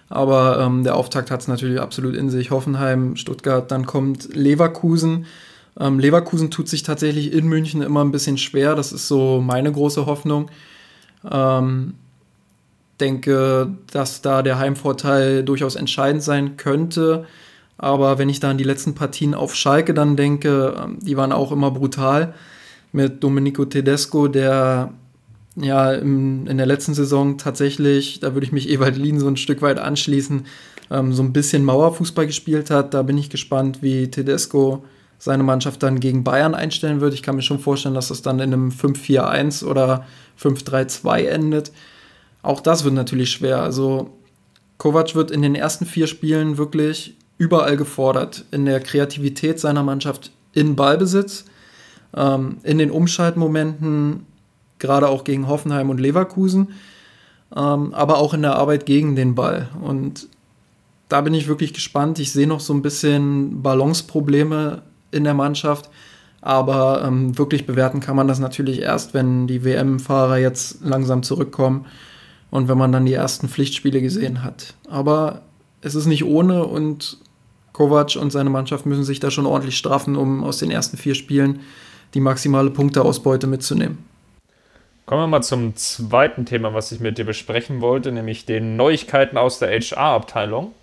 Aber 0.10 0.60
ähm, 0.60 0.84
der 0.84 0.96
Auftakt 0.96 1.32
hat 1.32 1.42
es 1.42 1.48
natürlich 1.48 1.80
absolut 1.80 2.16
in 2.16 2.30
sich. 2.30 2.52
Hoffenheim, 2.52 3.16
Stuttgart, 3.16 3.72
dann 3.72 3.86
kommt 3.86 4.34
Leverkusen. 4.36 5.26
Ähm, 5.80 6.00
Leverkusen 6.00 6.52
tut 6.52 6.70
sich 6.70 6.84
tatsächlich 6.84 7.34
in 7.34 7.48
München 7.48 7.82
immer 7.82 8.04
ein 8.04 8.12
bisschen 8.12 8.38
schwer. 8.38 8.76
Das 8.76 8.92
ist 8.92 9.08
so 9.08 9.42
meine 9.42 9.72
große 9.72 10.06
Hoffnung. 10.06 10.52
Ähm, 11.30 11.96
denke, 13.00 13.70
dass 13.92 14.22
da 14.22 14.42
der 14.42 14.60
Heimvorteil 14.60 15.44
durchaus 15.44 15.76
entscheidend 15.76 16.24
sein 16.24 16.58
könnte. 16.58 17.26
Aber 17.78 18.18
wenn 18.18 18.30
ich 18.30 18.40
da 18.40 18.52
an 18.52 18.58
die 18.58 18.64
letzten 18.64 18.96
Partien 18.96 19.34
auf 19.34 19.56
Schalke 19.56 19.94
dann 19.94 20.16
denke, 20.16 20.76
ähm, 20.82 20.98
die 21.02 21.18
waren 21.18 21.32
auch 21.32 21.52
immer 21.52 21.72
brutal. 21.72 22.34
Mit 22.92 23.24
Domenico 23.24 23.66
Tedesco, 23.66 24.28
der 24.28 24.94
ja 25.56 25.94
im, 25.94 26.48
in 26.48 26.58
der 26.58 26.66
letzten 26.66 26.94
Saison 26.94 27.38
tatsächlich, 27.38 28.20
da 28.20 28.34
würde 28.34 28.46
ich 28.46 28.52
mich 28.52 28.70
Ewald 28.70 28.98
Lien 28.98 29.20
so 29.20 29.28
ein 29.28 29.38
Stück 29.38 29.62
weit 29.62 29.80
anschließen, 29.80 30.46
ähm, 30.92 31.14
so 31.14 31.24
ein 31.24 31.34
bisschen 31.34 31.64
Mauerfußball 31.66 32.28
gespielt 32.28 32.70
hat. 32.70 32.94
Da 32.94 33.02
bin 33.02 33.18
ich 33.18 33.30
gespannt, 33.30 33.82
wie 33.82 34.10
Tedesco 34.10 34.84
seine 35.18 35.44
Mannschaft 35.44 35.82
dann 35.84 36.00
gegen 36.00 36.24
Bayern 36.24 36.54
einstellen 36.54 37.02
wird. 37.02 37.14
Ich 37.14 37.24
kann 37.24 37.36
mir 37.36 37.42
schon 37.42 37.60
vorstellen, 37.60 37.96
dass 37.96 38.10
das 38.10 38.22
dann 38.22 38.40
in 38.40 38.54
einem 38.54 38.70
5-4-1 38.70 39.66
oder 39.66 40.06
5-3-2 40.42 41.26
endet. 41.26 41.72
Auch 42.44 42.60
das 42.60 42.84
wird 42.84 42.94
natürlich 42.94 43.32
schwer. 43.32 43.64
Also 43.64 44.12
Kovac 44.78 45.16
wird 45.16 45.32
in 45.32 45.42
den 45.42 45.56
ersten 45.56 45.86
vier 45.86 46.08
Spielen 46.08 46.58
wirklich 46.58 47.16
überall 47.38 47.78
gefordert. 47.78 48.46
In 48.52 48.66
der 48.66 48.82
Kreativität 48.82 49.60
seiner 49.60 49.82
Mannschaft 49.82 50.32
in 50.52 50.76
Ballbesitz, 50.76 51.46
ähm, 52.16 52.58
in 52.64 52.78
den 52.78 52.92
Umschaltmomenten, 52.92 54.28
gerade 54.78 55.08
auch 55.08 55.24
gegen 55.24 55.48
Hoffenheim 55.48 55.90
und 55.90 56.00
Leverkusen, 56.00 56.74
ähm, 57.56 57.94
aber 57.94 58.18
auch 58.18 58.34
in 58.34 58.42
der 58.42 58.58
Arbeit 58.58 58.86
gegen 58.86 59.16
den 59.16 59.36
Ball. 59.36 59.70
Und 59.82 60.28
da 61.08 61.22
bin 61.22 61.34
ich 61.34 61.48
wirklich 61.48 61.74
gespannt. 61.74 62.20
Ich 62.20 62.34
sehe 62.34 62.48
noch 62.48 62.60
so 62.60 62.74
ein 62.74 62.82
bisschen 62.82 63.62
Balanceprobleme 63.62 64.82
in 65.12 65.24
der 65.24 65.34
Mannschaft. 65.34 65.90
Aber 66.42 67.04
ähm, 67.06 67.38
wirklich 67.38 67.66
bewerten 67.66 68.02
kann 68.02 68.18
man 68.18 68.28
das 68.28 68.40
natürlich 68.40 68.82
erst, 68.82 69.14
wenn 69.14 69.48
die 69.48 69.64
WM-Fahrer 69.64 70.40
jetzt 70.40 70.84
langsam 70.84 71.24
zurückkommen 71.24 71.86
und 72.54 72.68
wenn 72.68 72.78
man 72.78 72.92
dann 72.92 73.08
die 73.08 73.14
ersten 73.14 73.50
Pflichtspiele 73.50 74.00
gesehen 74.00 74.44
hat. 74.44 74.76
Aber 74.88 75.42
es 75.82 75.96
ist 75.96 76.06
nicht 76.06 76.24
ohne 76.24 76.66
und 76.66 77.18
Kovac 77.72 78.16
und 78.16 78.30
seine 78.30 78.52
Mannschaft 78.52 78.86
müssen 78.86 79.04
sich 79.04 79.20
da 79.20 79.32
schon 79.32 79.48
ordentlich 79.48 79.76
straffen, 79.76 80.16
um 80.16 80.44
aus 80.44 80.60
den 80.60 80.70
ersten 80.70 80.98
vier 80.98 81.16
Spielen 81.16 81.62
die 82.14 82.20
maximale 82.20 82.70
Punkteausbeute 82.70 83.48
mitzunehmen. 83.48 84.06
Kommen 85.08 85.24
wir 85.24 85.28
mal 85.28 85.42
zum 85.42 85.76
zweiten 85.76 86.46
Thema, 86.46 86.76
was 86.76 86.92
ich 86.92 87.00
mit 87.00 87.18
dir 87.18 87.26
besprechen 87.26 87.82
wollte, 87.82 88.12
nämlich 88.12 88.46
den 88.46 88.76
Neuigkeiten 88.76 89.38
aus 89.38 89.58
der 89.58 89.70
HR-Abteilung. 89.70 90.74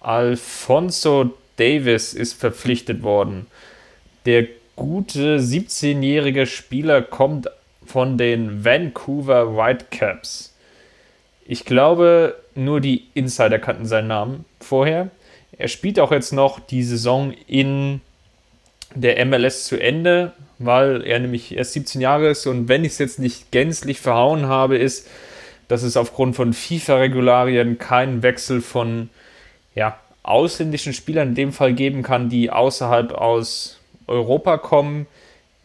Alfonso 0.00 1.30
Davis 1.56 2.12
ist 2.12 2.34
verpflichtet 2.34 3.02
worden. 3.02 3.46
Der 4.26 4.48
gute 4.76 5.38
17-jährige 5.38 6.44
Spieler 6.44 7.00
kommt 7.00 7.48
von 7.86 8.18
den 8.18 8.64
Vancouver 8.64 9.56
Whitecaps. 9.56 10.54
Ich 11.44 11.64
glaube, 11.64 12.36
nur 12.54 12.80
die 12.80 13.08
Insider 13.14 13.58
kannten 13.58 13.86
seinen 13.86 14.08
Namen 14.08 14.44
vorher. 14.60 15.10
Er 15.58 15.68
spielt 15.68 15.98
auch 16.00 16.12
jetzt 16.12 16.32
noch 16.32 16.60
die 16.60 16.82
Saison 16.82 17.34
in 17.46 18.00
der 18.94 19.24
MLS 19.24 19.64
zu 19.64 19.80
Ende, 19.80 20.32
weil 20.58 21.02
er 21.06 21.18
nämlich 21.18 21.56
erst 21.56 21.72
17 21.72 22.00
Jahre 22.00 22.28
ist 22.28 22.46
und 22.46 22.68
wenn 22.68 22.84
ich 22.84 22.92
es 22.92 22.98
jetzt 22.98 23.18
nicht 23.18 23.50
gänzlich 23.50 24.00
verhauen 24.00 24.46
habe, 24.46 24.76
ist, 24.76 25.08
dass 25.68 25.82
es 25.82 25.96
aufgrund 25.96 26.36
von 26.36 26.52
FIFA-Regularien 26.52 27.78
keinen 27.78 28.22
Wechsel 28.22 28.60
von 28.60 29.08
ja, 29.74 29.98
ausländischen 30.22 30.92
Spielern 30.92 31.30
in 31.30 31.34
dem 31.34 31.52
Fall 31.52 31.72
geben 31.72 32.02
kann, 32.02 32.28
die 32.28 32.50
außerhalb 32.50 33.12
aus 33.12 33.80
Europa 34.06 34.58
kommen, 34.58 35.06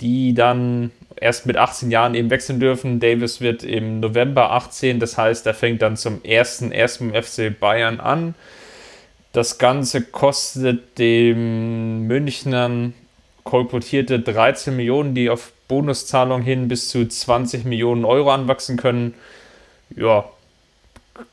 die 0.01 0.33
dann 0.33 0.91
erst 1.15 1.45
mit 1.45 1.57
18 1.57 1.91
Jahren 1.91 2.15
eben 2.15 2.29
wechseln 2.29 2.59
dürfen. 2.59 2.99
Davis 2.99 3.41
wird 3.41 3.63
im 3.63 3.99
November 3.99 4.51
18, 4.51 4.99
das 4.99 5.17
heißt, 5.17 5.45
er 5.47 5.53
fängt 5.53 5.81
dann 5.81 5.97
zum 5.97 6.23
ersten 6.23 6.71
ersten 6.71 7.13
FC 7.13 7.57
Bayern 7.57 7.99
an. 7.99 8.35
Das 9.33 9.57
Ganze 9.57 10.01
kostet 10.01 10.97
dem 10.99 12.07
Münchnern 12.07 12.93
kolportierte 13.43 14.19
13 14.19 14.75
Millionen, 14.75 15.15
die 15.15 15.29
auf 15.29 15.53
Bonuszahlung 15.67 16.41
hin 16.41 16.67
bis 16.67 16.89
zu 16.89 17.07
20 17.07 17.65
Millionen 17.65 18.05
Euro 18.05 18.31
anwachsen 18.31 18.77
können. 18.77 19.13
Ja, 19.95 20.25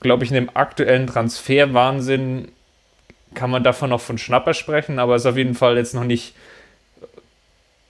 glaube 0.00 0.24
ich, 0.24 0.30
in 0.30 0.36
dem 0.36 0.50
aktuellen 0.54 1.06
Transferwahnsinn 1.06 2.48
kann 3.34 3.50
man 3.50 3.64
davon 3.64 3.90
noch 3.90 4.00
von 4.00 4.18
Schnapper 4.18 4.54
sprechen, 4.54 4.98
aber 4.98 5.16
ist 5.16 5.26
auf 5.26 5.36
jeden 5.36 5.54
Fall 5.54 5.76
jetzt 5.76 5.94
noch 5.94 6.04
nicht 6.04 6.34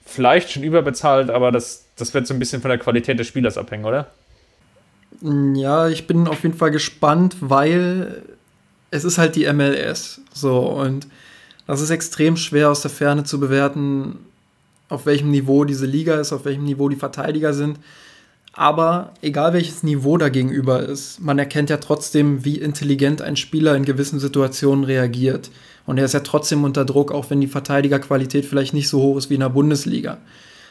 vielleicht 0.05 0.51
schon 0.51 0.63
überbezahlt, 0.63 1.29
aber 1.29 1.51
das, 1.51 1.85
das 1.97 2.13
wird 2.13 2.27
so 2.27 2.33
ein 2.33 2.39
bisschen 2.39 2.61
von 2.61 2.69
der 2.69 2.77
Qualität 2.77 3.19
des 3.19 3.27
Spielers 3.27 3.57
abhängen, 3.57 3.85
oder? 3.85 4.07
Ja, 5.21 5.87
ich 5.87 6.07
bin 6.07 6.27
auf 6.27 6.43
jeden 6.43 6.57
Fall 6.57 6.71
gespannt, 6.71 7.37
weil 7.41 8.23
es 8.91 9.03
ist 9.03 9.17
halt 9.17 9.35
die 9.35 9.51
MLS. 9.51 10.21
So, 10.33 10.59
und 10.59 11.07
das 11.67 11.81
ist 11.81 11.89
extrem 11.89 12.37
schwer 12.37 12.69
aus 12.69 12.81
der 12.81 12.91
Ferne 12.91 13.23
zu 13.23 13.39
bewerten, 13.39 14.19
auf 14.87 15.05
welchem 15.05 15.31
Niveau 15.31 15.65
diese 15.65 15.85
Liga 15.85 16.15
ist, 16.15 16.31
auf 16.31 16.45
welchem 16.45 16.63
Niveau 16.63 16.89
die 16.89 16.95
Verteidiger 16.95 17.53
sind. 17.53 17.79
Aber 18.53 19.13
egal 19.21 19.53
welches 19.53 19.83
Niveau 19.83 20.17
da 20.17 20.29
gegenüber 20.29 20.81
ist, 20.81 21.19
man 21.19 21.39
erkennt 21.39 21.69
ja 21.69 21.77
trotzdem, 21.77 22.45
wie 22.45 22.57
intelligent 22.57 23.21
ein 23.21 23.35
Spieler 23.35 23.75
in 23.75 23.83
gewissen 23.83 24.19
Situationen 24.19 24.85
reagiert. 24.85 25.49
Und 25.85 25.97
er 25.97 26.05
ist 26.05 26.13
ja 26.13 26.21
trotzdem 26.21 26.63
unter 26.63 26.85
Druck, 26.85 27.11
auch 27.11 27.29
wenn 27.29 27.41
die 27.41 27.47
Verteidigerqualität 27.47 28.45
vielleicht 28.45 28.73
nicht 28.73 28.89
so 28.89 29.01
hoch 29.01 29.17
ist 29.17 29.29
wie 29.29 29.35
in 29.35 29.41
der 29.41 29.49
Bundesliga. 29.49 30.17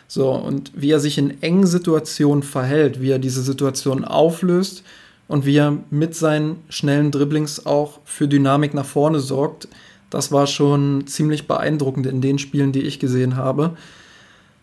So, 0.08 0.32
und 0.32 0.72
wie 0.74 0.90
er 0.90 1.00
sich 1.00 1.18
in 1.18 1.42
engen 1.42 1.66
Situationen 1.66 2.42
verhält, 2.42 3.00
wie 3.00 3.10
er 3.10 3.18
diese 3.18 3.42
Situation 3.42 4.04
auflöst 4.04 4.82
und 5.28 5.46
wie 5.46 5.56
er 5.56 5.78
mit 5.90 6.14
seinen 6.14 6.56
schnellen 6.68 7.10
Dribblings 7.10 7.64
auch 7.64 8.00
für 8.04 8.28
Dynamik 8.28 8.74
nach 8.74 8.84
vorne 8.84 9.20
sorgt, 9.20 9.68
das 10.10 10.30
war 10.30 10.46
schon 10.46 11.06
ziemlich 11.06 11.46
beeindruckend 11.48 12.06
in 12.06 12.20
den 12.20 12.38
Spielen, 12.38 12.72
die 12.72 12.82
ich 12.82 13.00
gesehen 13.00 13.36
habe. 13.36 13.76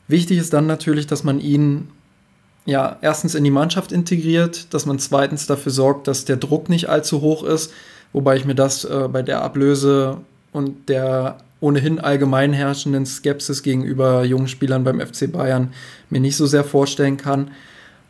Wichtig 0.08 0.38
ist 0.38 0.54
dann 0.54 0.68
natürlich, 0.68 1.08
dass 1.08 1.24
man 1.24 1.40
ihn 1.40 1.90
ja, 2.66 2.98
erstens 3.02 3.34
in 3.34 3.44
die 3.44 3.52
Mannschaft 3.52 3.92
integriert, 3.92 4.74
dass 4.74 4.86
man 4.86 5.00
zweitens 5.00 5.48
dafür 5.48 5.72
sorgt, 5.72 6.08
dass 6.08 6.26
der 6.26 6.38
Druck 6.38 6.70
nicht 6.70 6.90
allzu 6.90 7.22
hoch 7.22 7.44
ist, 7.44 7.74
wobei 8.14 8.36
ich 8.36 8.46
mir 8.46 8.56
das 8.56 8.86
äh, 8.86 9.10
bei 9.12 9.24
der 9.24 9.42
Ablöse 9.42 10.18
und 10.52 10.90
der 10.90 11.38
ohnehin 11.60 12.00
allgemein 12.00 12.54
herrschenden 12.54 13.06
Skepsis 13.06 13.64
gegenüber 13.64 14.24
jungen 14.26 14.48
Spielern 14.48 14.84
beim 14.84 15.00
FC 15.00 15.32
Bayern 15.32 15.74
mir 16.10 16.20
nicht 16.20 16.36
so 16.36 16.48
sehr 16.48 16.64
vorstellen 16.64 17.18
kann. 17.18 17.52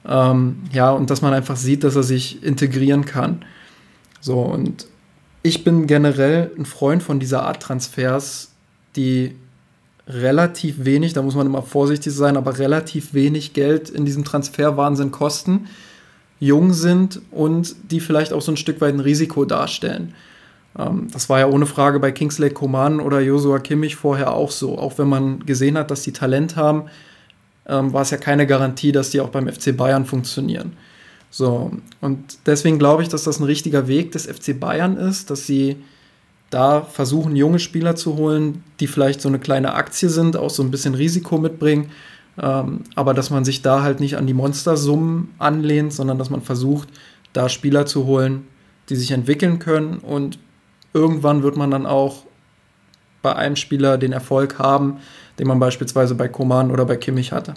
Ähm, 0.08 0.64
ja, 0.72 0.92
und 0.92 1.10
dass 1.10 1.22
man 1.22 1.34
einfach 1.34 1.58
sieht, 1.58 1.84
dass 1.84 1.96
er 1.96 2.04
sich 2.04 2.44
integrieren 2.44 3.06
kann. 3.06 3.46
So, 4.22 4.40
und 4.40 4.88
ich 5.44 5.64
bin 5.64 5.86
generell 5.86 6.52
ein 6.58 6.66
Freund 6.66 7.04
von 7.04 7.20
dieser 7.20 7.44
Art 7.44 7.62
Transfers, 7.62 8.52
die 8.96 9.36
relativ 10.08 10.86
wenig, 10.86 11.14
da 11.14 11.22
muss 11.22 11.36
man 11.36 11.48
immer 11.48 11.62
vorsichtig 11.62 12.14
sein, 12.14 12.38
aber 12.38 12.58
relativ 12.58 13.14
wenig 13.14 13.54
Geld 13.54 13.90
in 13.90 14.06
diesem 14.06 14.24
Transferwahnsinn 14.24 15.12
kosten, 15.12 15.68
jung 16.40 16.74
sind 16.74 17.22
und 17.32 17.76
die 17.92 18.00
vielleicht 18.00 18.34
auch 18.34 18.42
so 18.42 18.52
ein 18.52 18.58
Stück 18.58 18.82
weit 18.82 18.94
ein 18.94 19.00
Risiko 19.00 19.46
darstellen. 19.46 20.14
Ähm, 20.78 21.08
das 21.12 21.30
war 21.30 21.40
ja 21.40 21.48
ohne 21.48 21.66
Frage 21.66 22.00
bei 22.00 22.12
Kingsley 22.12 22.50
Coman 22.50 23.00
oder 23.00 23.20
Joshua 23.20 23.60
Kimmich 23.60 23.96
vorher 23.96 24.34
auch 24.34 24.52
so. 24.52 24.78
Auch 24.78 24.98
wenn 24.98 25.10
man 25.10 25.46
gesehen 25.46 25.78
hat, 25.78 25.92
dass 25.92 26.04
die 26.04 26.14
Talent 26.14 26.56
haben, 26.56 26.84
ähm, 27.68 27.94
war 27.94 28.02
es 28.02 28.12
ja 28.12 28.18
keine 28.18 28.48
Garantie, 28.48 28.92
dass 28.92 29.10
die 29.10 29.22
auch 29.22 29.30
beim 29.30 29.48
FC 29.48 29.76
Bayern 29.76 30.06
funktionieren. 30.06 30.74
So, 31.30 31.72
und 32.02 32.40
deswegen 32.46 32.78
glaube 32.78 33.04
ich, 33.04 33.10
dass 33.10 33.24
das 33.24 33.40
ein 33.40 33.46
richtiger 33.46 33.88
Weg 33.88 34.12
des 34.12 34.26
FC 34.26 34.60
Bayern 34.60 34.98
ist, 34.98 35.30
dass 35.30 35.48
sie 35.48 35.78
da 36.50 36.82
versuchen, 36.82 37.38
junge 37.38 37.60
Spieler 37.60 37.96
zu 37.96 38.18
holen, 38.18 38.64
die 38.82 38.88
vielleicht 38.88 39.22
so 39.22 39.30
eine 39.30 39.40
kleine 39.40 39.74
Aktie 39.74 40.10
sind, 40.10 40.36
auch 40.36 40.50
so 40.50 40.62
ein 40.62 40.72
bisschen 40.72 40.94
Risiko 40.94 41.38
mitbringen. 41.38 41.92
Ähm, 42.38 42.82
aber 42.96 43.14
dass 43.14 43.30
man 43.30 43.46
sich 43.46 43.62
da 43.62 43.82
halt 43.82 44.02
nicht 44.02 44.18
an 44.18 44.28
die 44.28 44.34
Monstersummen 44.34 45.30
anlehnt, 45.38 45.94
sondern 45.94 46.18
dass 46.18 46.30
man 46.30 46.42
versucht, 46.42 46.90
da 47.32 47.48
Spieler 47.48 47.86
zu 47.86 48.06
holen, 48.06 48.46
die 48.90 48.98
sich 48.98 49.12
entwickeln 49.12 49.60
können 49.60 50.00
und 50.00 50.38
irgendwann 50.94 51.44
wird 51.44 51.58
man 51.58 51.72
dann 51.72 51.86
auch 51.86 52.24
bei 53.22 53.36
einem 53.36 53.56
Spieler 53.56 53.98
den 53.98 54.14
Erfolg 54.14 54.60
haben, 54.60 55.00
den 55.40 55.48
man 55.48 55.60
beispielsweise 55.60 56.16
bei 56.16 56.28
Koman 56.28 56.72
oder 56.72 56.86
bei 56.86 56.96
Kimmich 56.96 57.32
hatte. 57.32 57.54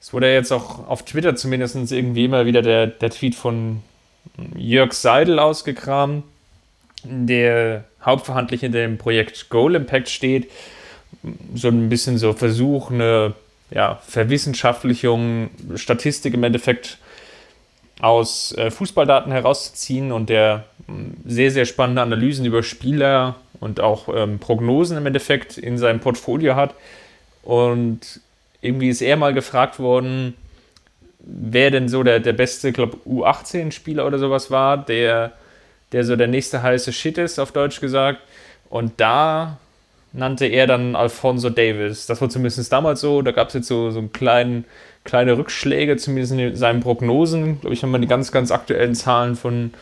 Es 0.00 0.12
wurde 0.12 0.32
jetzt 0.32 0.52
auch 0.52 0.88
auf 0.88 1.04
Twitter 1.04 1.36
zumindest 1.36 1.76
irgendwie 1.92 2.24
immer 2.24 2.46
wieder 2.46 2.62
der, 2.62 2.86
der 2.86 3.10
Tweet 3.10 3.34
von 3.34 3.82
Jörg 4.56 4.92
Seidel 4.92 5.38
ausgekramt, 5.38 6.24
der 7.04 7.84
hauptverhandlich 8.04 8.62
in 8.62 8.72
dem 8.72 8.98
Projekt 8.98 9.48
Goal 9.48 9.74
Impact 9.74 10.08
steht, 10.08 10.50
so 11.54 11.68
ein 11.68 11.88
bisschen 11.88 12.18
so 12.18 12.32
Versuch, 12.32 12.90
eine 12.90 13.34
ja, 13.70 14.00
Verwissenschaftlichung, 14.06 15.50
Statistik 15.74 16.34
im 16.34 16.44
Endeffekt 16.44 16.98
aus 18.00 18.52
äh, 18.56 18.70
Fußballdaten 18.70 19.32
herauszuziehen 19.32 20.12
und 20.12 20.28
der 20.28 20.64
äh, 20.88 20.92
sehr, 21.24 21.50
sehr 21.50 21.64
spannende 21.64 22.02
Analysen 22.02 22.44
über 22.44 22.62
Spieler 22.62 23.36
und 23.60 23.80
auch 23.80 24.08
ähm, 24.14 24.38
Prognosen 24.38 24.96
im 24.98 25.06
Endeffekt 25.06 25.58
in 25.58 25.78
seinem 25.78 26.00
Portfolio 26.00 26.56
hat. 26.56 26.74
Und 27.42 28.20
irgendwie 28.60 28.88
ist 28.88 29.02
er 29.02 29.16
mal 29.16 29.32
gefragt 29.32 29.78
worden, 29.78 30.34
wer 31.20 31.70
denn 31.70 31.88
so 31.88 32.02
der, 32.02 32.20
der 32.20 32.32
beste, 32.32 32.72
glaube 32.72 32.98
U18-Spieler 33.06 34.06
oder 34.06 34.18
sowas 34.18 34.50
war, 34.50 34.76
der 34.76 35.32
der 35.92 36.04
so 36.04 36.16
der 36.16 36.26
nächste 36.26 36.62
heiße 36.62 36.92
Shit 36.92 37.18
ist, 37.18 37.38
auf 37.38 37.52
Deutsch 37.52 37.80
gesagt. 37.80 38.20
Und 38.68 38.94
da 38.96 39.58
nannte 40.12 40.46
er 40.46 40.66
dann 40.66 40.96
Alfonso 40.96 41.50
Davis. 41.50 42.06
Das 42.06 42.20
war 42.20 42.28
zumindest 42.28 42.72
damals 42.72 43.00
so. 43.00 43.22
Da 43.22 43.32
gab 43.32 43.48
es 43.48 43.54
jetzt 43.54 43.68
so, 43.68 43.90
so 43.90 43.98
einen 43.98 44.12
kleinen, 44.12 44.64
kleine 45.04 45.36
Rückschläge, 45.36 45.96
zumindest 45.96 46.32
in 46.32 46.56
seinen 46.56 46.80
Prognosen. 46.80 47.60
Glaube 47.60 47.74
ich, 47.74 47.82
wenn 47.82 47.90
man 47.90 48.00
die 48.00 48.06
ganz, 48.06 48.32
ganz 48.32 48.50
aktuellen 48.50 48.94
Zahlen 48.94 49.36
von 49.36 49.72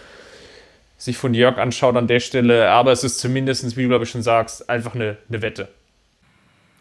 sich 0.96 1.16
von 1.16 1.34
Jörg 1.34 1.58
anschaut 1.58 1.96
an 1.96 2.06
der 2.06 2.20
Stelle. 2.20 2.70
Aber 2.70 2.92
es 2.92 3.04
ist 3.04 3.18
zumindest, 3.18 3.76
wie 3.76 3.82
du 3.82 3.88
glaube 3.88 4.04
ich 4.04 4.10
schon 4.10 4.22
sagst, 4.22 4.68
einfach 4.68 4.94
eine, 4.94 5.16
eine 5.28 5.42
Wette. 5.42 5.68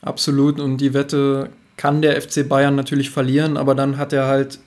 Absolut. 0.01 0.59
Und 0.59 0.77
die 0.77 0.93
Wette 0.93 1.49
kann 1.77 2.01
der 2.01 2.21
FC 2.21 2.47
Bayern 2.47 2.75
natürlich 2.75 3.09
verlieren, 3.09 3.57
aber 3.57 3.75
dann 3.75 3.97
hat 3.97 4.13
er 4.13 4.27
halt, 4.27 4.59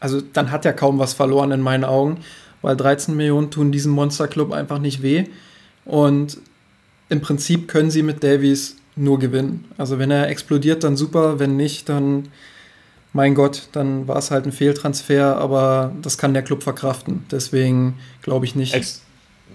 also 0.00 0.20
dann 0.20 0.50
hat 0.50 0.64
er 0.64 0.72
kaum 0.72 0.98
was 0.98 1.14
verloren 1.14 1.50
in 1.50 1.60
meinen 1.60 1.84
Augen 1.84 2.20
weil 2.66 2.76
13 2.76 3.14
Millionen 3.14 3.52
tun 3.52 3.70
diesem 3.70 3.92
Monsterclub 3.92 4.52
einfach 4.52 4.80
nicht 4.80 5.00
weh. 5.00 5.26
Und 5.84 6.38
im 7.08 7.20
Prinzip 7.20 7.68
können 7.68 7.90
sie 7.90 8.02
mit 8.02 8.22
Davies 8.22 8.76
nur 8.96 9.18
gewinnen. 9.18 9.66
Also 9.78 9.98
wenn 9.98 10.10
er 10.10 10.28
explodiert, 10.28 10.84
dann 10.84 10.96
super, 10.96 11.38
wenn 11.38 11.56
nicht, 11.56 11.88
dann 11.88 12.28
mein 13.12 13.34
Gott, 13.34 13.68
dann 13.72 14.08
war 14.08 14.16
es 14.16 14.30
halt 14.30 14.46
ein 14.46 14.52
Fehltransfer, 14.52 15.36
aber 15.36 15.92
das 16.02 16.18
kann 16.18 16.34
der 16.34 16.42
Club 16.42 16.62
verkraften. 16.62 17.24
Deswegen 17.30 17.98
glaube 18.22 18.44
ich 18.44 18.54
nicht. 18.54 18.74
Ex 18.74 19.02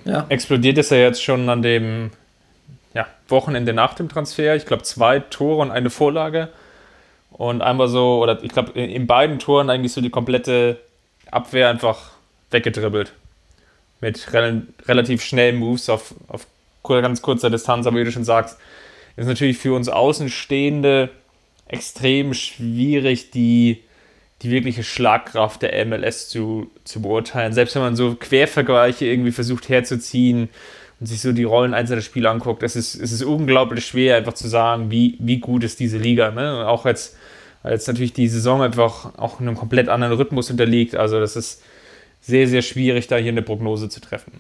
ja. 0.06 0.26
Explodiert 0.30 0.78
ist 0.78 0.92
er 0.92 1.02
jetzt 1.02 1.24
schon 1.24 1.48
an 1.48 1.62
dem 1.62 2.10
ja, 2.94 3.08
Wochenende 3.28 3.74
nach 3.74 3.94
dem 3.94 4.10
Transfer. 4.10 4.56
Ich 4.56 4.66
glaube, 4.66 4.84
zwei 4.84 5.20
Tore 5.20 5.62
und 5.62 5.72
eine 5.72 5.90
Vorlage. 5.90 6.50
Und 7.32 7.62
einmal 7.62 7.88
so, 7.88 8.22
oder 8.22 8.44
ich 8.44 8.52
glaube, 8.52 8.72
in 8.80 9.08
beiden 9.08 9.40
Toren 9.40 9.70
eigentlich 9.70 9.94
so 9.94 10.02
die 10.02 10.10
komplette 10.10 10.80
Abwehr 11.30 11.70
einfach 11.70 12.12
weggedribbelt. 12.50 13.14
Mit 14.02 14.34
rel 14.34 14.68
relativ 14.88 15.24
schnellen 15.24 15.58
Moves 15.58 15.88
auf, 15.90 16.16
auf 16.28 16.48
ganz 16.84 17.22
kurzer 17.22 17.50
Distanz, 17.50 17.88
aber 17.88 18.00
wie 18.00 18.04
du 18.04 18.12
schon 18.12 18.24
sagst, 18.24 18.58
ist 19.16 19.28
natürlich 19.28 19.58
für 19.58 19.74
uns 19.74 19.90
Außenstehende 19.90 21.10
extrem 21.68 22.34
schwierig, 22.34 23.32
die, 23.32 23.84
die 24.42 24.52
wirkliche 24.52 24.84
Schlagkraft 24.84 25.62
der 25.62 25.86
MLS 25.86 26.30
zu, 26.30 26.70
zu 26.84 27.02
beurteilen. 27.02 27.54
Selbst 27.54 27.76
wenn 27.76 27.82
man 27.82 27.96
so 27.96 28.16
Quervergleiche 28.16 29.06
irgendwie 29.06 29.32
versucht 29.32 29.70
herzuziehen 29.70 30.50
und 31.00 31.06
sich 31.06 31.22
so 31.22 31.32
die 31.32 31.44
Rollen 31.44 31.74
einzelner 31.74 32.02
Spieler 32.02 32.32
anguckt, 32.32 32.64
es 32.64 32.76
ist, 32.76 32.96
es 32.96 33.12
ist 33.12 33.24
unglaublich 33.24 33.86
schwer, 33.86 34.18
einfach 34.18 34.34
zu 34.34 34.48
sagen, 34.48 34.92
wie, 34.92 35.18
wie 35.20 35.40
gut 35.40 35.64
ist 35.64 35.80
diese 35.80 35.98
Liga. 35.98 36.32
Ne? 36.32 36.68
Auch 36.68 36.86
jetzt, 36.86 37.16
als 37.64 37.88
natürlich 37.88 38.14
die 38.14 38.28
Saison 38.28 38.62
einfach 38.62 39.18
auch 39.18 39.40
einem 39.40 39.56
komplett 39.56 39.88
anderen 39.88 40.14
Rhythmus 40.14 40.50
unterliegt. 40.52 40.96
Also 40.96 41.20
das 41.20 41.36
ist 41.36 41.64
sehr, 42.20 42.48
sehr 42.48 42.62
schwierig, 42.62 43.08
da 43.08 43.18
hier 43.18 43.32
eine 43.32 43.42
Prognose 43.42 43.90
zu 43.90 44.02
treffen. 44.02 44.34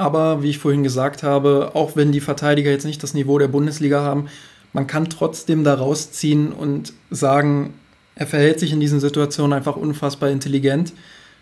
Aber 0.00 0.42
wie 0.42 0.48
ich 0.48 0.56
vorhin 0.56 0.82
gesagt 0.82 1.22
habe, 1.22 1.72
auch 1.74 1.94
wenn 1.94 2.10
die 2.10 2.22
Verteidiger 2.22 2.70
jetzt 2.70 2.86
nicht 2.86 3.02
das 3.02 3.12
Niveau 3.12 3.38
der 3.38 3.48
Bundesliga 3.48 4.00
haben, 4.00 4.28
man 4.72 4.86
kann 4.86 5.10
trotzdem 5.10 5.62
da 5.62 5.74
rausziehen 5.74 6.52
und 6.54 6.94
sagen, 7.10 7.74
er 8.14 8.26
verhält 8.26 8.60
sich 8.60 8.72
in 8.72 8.80
diesen 8.80 8.98
Situationen 8.98 9.52
einfach 9.52 9.76
unfassbar 9.76 10.30
intelligent 10.30 10.94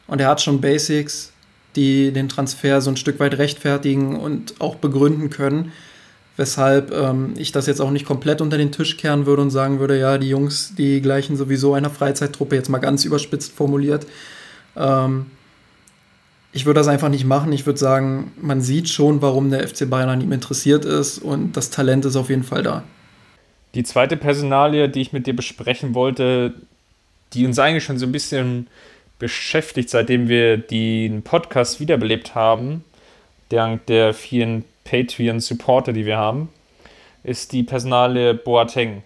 und 0.09 0.21
er 0.21 0.27
hat 0.27 0.41
schon 0.41 0.61
Basics, 0.61 1.33
die 1.77 2.11
den 2.11 2.29
Transfer 2.29 2.81
so 2.81 2.91
ein 2.91 2.97
Stück 2.97 3.21
weit 3.21 3.39
rechtfertigen 3.39 4.17
und 4.17 4.61
auch 4.61 4.75
begründen 4.75 5.31
können. 5.31 5.71
Weshalb 6.37 6.91
ähm, 6.93 7.35
ich 7.37 7.53
das 7.53 7.69
jetzt 7.69 7.81
auch 7.81 7.93
nicht 7.93 8.07
komplett 8.07 8.41
unter 8.41 8.59
den 8.59 8.73
Tisch 8.73 8.97
kehren 8.97 9.25
würde 9.25 9.43
und 9.43 9.51
sagen 9.51 9.79
würde, 9.79 9.97
ja, 9.97 10.19
die 10.19 10.31
Jungs, 10.31 10.75
die 10.77 11.01
gleichen 11.01 11.37
sowieso 11.37 11.75
einer 11.75 11.91
Freizeittruppe, 11.91 12.57
jetzt 12.57 12.71
mal 12.71 12.79
ganz 12.79 13.05
überspitzt 13.05 13.53
formuliert. 13.53 14.05
Ähm, 14.77 15.27
ich 16.59 16.67
würde 16.67 16.81
das 16.81 16.89
einfach 16.89 17.09
nicht 17.09 17.25
machen. 17.25 17.53
Ich 17.53 17.67
würde 17.67 17.79
sagen, 17.79 18.33
man 18.35 18.61
sieht 18.61 18.89
schon, 18.89 19.23
warum 19.23 19.49
der 19.49 19.69
FC 19.69 19.89
Bayern 19.89 20.09
an 20.09 20.21
ihm 20.21 20.33
interessiert 20.33 20.85
ist 20.85 21.19
und 21.19 21.53
das 21.53 21.71
Talent 21.71 22.05
ist 22.05 22.17
auf 22.17 22.31
jeden 22.31 22.43
Fall 22.43 22.65
da. 22.65 22.83
Die 23.75 23.85
zweite 23.85 24.17
Personalie, 24.17 24.89
die 24.89 25.01
ich 25.01 25.13
mit 25.13 25.29
dir 25.29 25.37
besprechen 25.37 25.95
wollte, 25.95 26.55
die 27.33 27.47
uns 27.47 27.61
eigentlich 27.61 27.85
schon 27.85 28.01
so 28.01 28.07
ein 28.07 28.13
bisschen 28.13 28.67
beschäftigt, 29.21 29.89
seitdem 29.89 30.27
wir 30.27 30.57
den 30.59 31.23
Podcast 31.23 31.79
wiederbelebt 31.79 32.35
haben, 32.35 32.83
dank 33.51 33.87
der 33.87 34.13
vielen 34.13 34.65
Patreon-Supporter, 34.83 35.93
die 35.93 36.07
wir 36.07 36.17
haben, 36.17 36.49
ist 37.23 37.53
die 37.53 37.63
Personale 37.63 38.35
Boateng. 38.35 39.05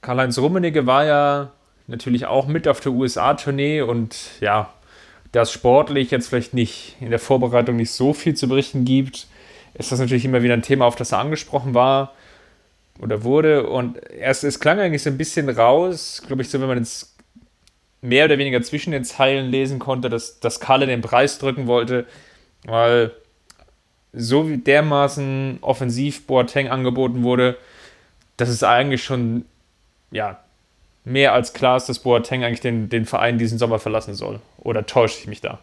Karl-Heinz 0.00 0.38
Rummenigge 0.38 0.86
war 0.86 1.04
ja 1.04 1.50
natürlich 1.88 2.26
auch 2.26 2.46
mit 2.46 2.68
auf 2.68 2.78
der 2.78 2.92
USA-Tournee 2.92 3.80
und 3.82 4.16
ja, 4.40 4.70
dass 5.32 5.52
sportlich 5.52 6.10
jetzt 6.10 6.28
vielleicht 6.28 6.54
nicht 6.54 6.96
in 7.00 7.10
der 7.10 7.18
Vorbereitung 7.18 7.76
nicht 7.76 7.92
so 7.92 8.12
viel 8.12 8.34
zu 8.34 8.48
berichten 8.48 8.84
gibt, 8.84 9.26
ist 9.74 9.92
das 9.92 10.00
natürlich 10.00 10.24
immer 10.24 10.42
wieder 10.42 10.54
ein 10.54 10.62
Thema, 10.62 10.86
auf 10.86 10.96
das 10.96 11.12
er 11.12 11.18
angesprochen 11.18 11.74
war 11.74 12.12
oder 13.00 13.22
wurde. 13.22 13.68
Und 13.68 13.98
erst, 14.12 14.44
es 14.44 14.60
klang 14.60 14.80
eigentlich 14.80 15.02
so 15.02 15.10
ein 15.10 15.18
bisschen 15.18 15.48
raus, 15.48 16.22
glaube 16.26 16.42
ich, 16.42 16.50
so, 16.50 16.60
wenn 16.60 16.68
man 16.68 16.78
es 16.78 17.14
mehr 18.02 18.24
oder 18.24 18.38
weniger 18.38 18.62
zwischen 18.62 18.92
den 18.92 19.04
Zeilen 19.04 19.50
lesen 19.50 19.78
konnte, 19.78 20.08
dass, 20.08 20.40
dass 20.40 20.60
Kalle 20.60 20.86
den 20.86 21.02
Preis 21.02 21.38
drücken 21.38 21.66
wollte, 21.66 22.06
weil 22.64 23.12
so 24.12 24.48
wie 24.48 24.58
dermaßen 24.58 25.58
offensiv 25.60 26.26
Boateng 26.26 26.68
angeboten 26.68 27.22
wurde, 27.22 27.56
dass 28.36 28.48
es 28.48 28.62
eigentlich 28.64 29.04
schon 29.04 29.44
ja, 30.10 30.40
mehr 31.04 31.32
als 31.32 31.52
klar 31.52 31.76
ist, 31.76 31.88
dass 31.88 32.00
Boateng 32.00 32.44
eigentlich 32.44 32.60
den, 32.60 32.88
den 32.88 33.06
Verein 33.06 33.38
diesen 33.38 33.58
Sommer 33.58 33.78
verlassen 33.78 34.14
soll. 34.14 34.40
Oder 34.58 34.86
täusche 34.86 35.18
ich 35.20 35.26
mich 35.26 35.40
da? 35.40 35.58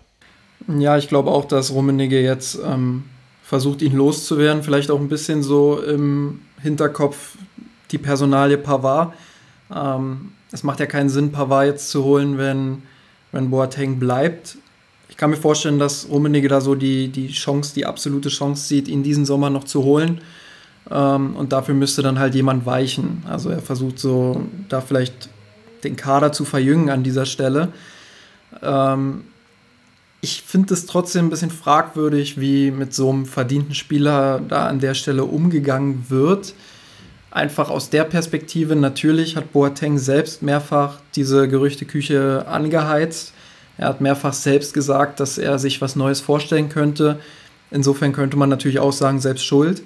Ja, 0.67 0.97
ich 0.97 1.07
glaube 1.07 1.31
auch, 1.31 1.45
dass 1.45 1.71
Rummenigge 1.71 2.21
jetzt 2.21 2.59
ähm, 2.65 3.03
versucht, 3.43 3.81
ihn 3.81 3.95
loszuwerden. 3.95 4.63
Vielleicht 4.63 4.91
auch 4.91 4.99
ein 4.99 5.09
bisschen 5.09 5.43
so 5.43 5.81
im 5.81 6.41
Hinterkopf 6.61 7.37
die 7.91 7.97
Personalie 7.97 8.57
Pavard. 8.57 9.13
Ähm, 9.73 10.33
es 10.51 10.63
macht 10.63 10.79
ja 10.79 10.85
keinen 10.85 11.09
Sinn, 11.09 11.31
Pavard 11.31 11.67
jetzt 11.67 11.89
zu 11.89 12.03
holen, 12.03 12.37
wenn, 12.37 12.83
wenn 13.31 13.49
Boateng 13.49 13.99
bleibt. 13.99 14.57
Ich 15.09 15.17
kann 15.17 15.29
mir 15.29 15.37
vorstellen, 15.37 15.79
dass 15.79 16.09
Rummenigge 16.09 16.47
da 16.47 16.61
so 16.61 16.75
die, 16.75 17.09
die 17.09 17.29
Chance, 17.29 17.73
die 17.73 17.85
absolute 17.85 18.29
Chance 18.29 18.67
sieht, 18.67 18.87
ihn 18.87 19.03
diesen 19.03 19.25
Sommer 19.25 19.49
noch 19.49 19.63
zu 19.63 19.83
holen. 19.83 20.21
Ähm, 20.89 21.35
und 21.35 21.51
dafür 21.51 21.75
müsste 21.75 22.01
dann 22.01 22.19
halt 22.19 22.35
jemand 22.35 22.65
weichen. 22.65 23.23
Also 23.27 23.49
er 23.49 23.61
versucht 23.61 23.99
so, 23.99 24.41
da 24.69 24.81
vielleicht 24.81 25.29
den 25.83 25.95
Kader 25.95 26.31
zu 26.31 26.45
verjüngen 26.45 26.89
an 26.89 27.03
dieser 27.03 27.25
Stelle. 27.25 27.69
Ähm, 28.61 29.23
ich 30.21 30.41
finde 30.41 30.73
es 30.73 30.85
trotzdem 30.85 31.27
ein 31.27 31.29
bisschen 31.29 31.51
fragwürdig, 31.51 32.39
wie 32.39 32.71
mit 32.71 32.93
so 32.93 33.09
einem 33.09 33.25
verdienten 33.25 33.75
Spieler 33.75 34.41
da 34.47 34.67
an 34.67 34.79
der 34.79 34.93
Stelle 34.93 35.25
umgegangen 35.25 36.05
wird. 36.09 36.53
Einfach 37.29 37.69
aus 37.69 37.89
der 37.91 38.03
Perspektive, 38.03 38.75
natürlich 38.75 39.35
hat 39.35 39.53
Boateng 39.53 39.99
selbst 39.99 40.41
mehrfach 40.41 40.99
diese 41.15 41.47
Gerüchteküche 41.47 42.45
angeheizt. 42.47 43.33
Er 43.77 43.89
hat 43.89 44.01
mehrfach 44.01 44.33
selbst 44.33 44.73
gesagt, 44.73 45.19
dass 45.19 45.37
er 45.37 45.59
sich 45.59 45.81
was 45.81 45.95
Neues 45.95 46.19
vorstellen 46.19 46.69
könnte. 46.69 47.19
Insofern 47.69 48.11
könnte 48.11 48.37
man 48.37 48.49
natürlich 48.49 48.79
auch 48.79 48.93
sagen, 48.93 49.19
selbst 49.19 49.45
schuld. 49.45 49.83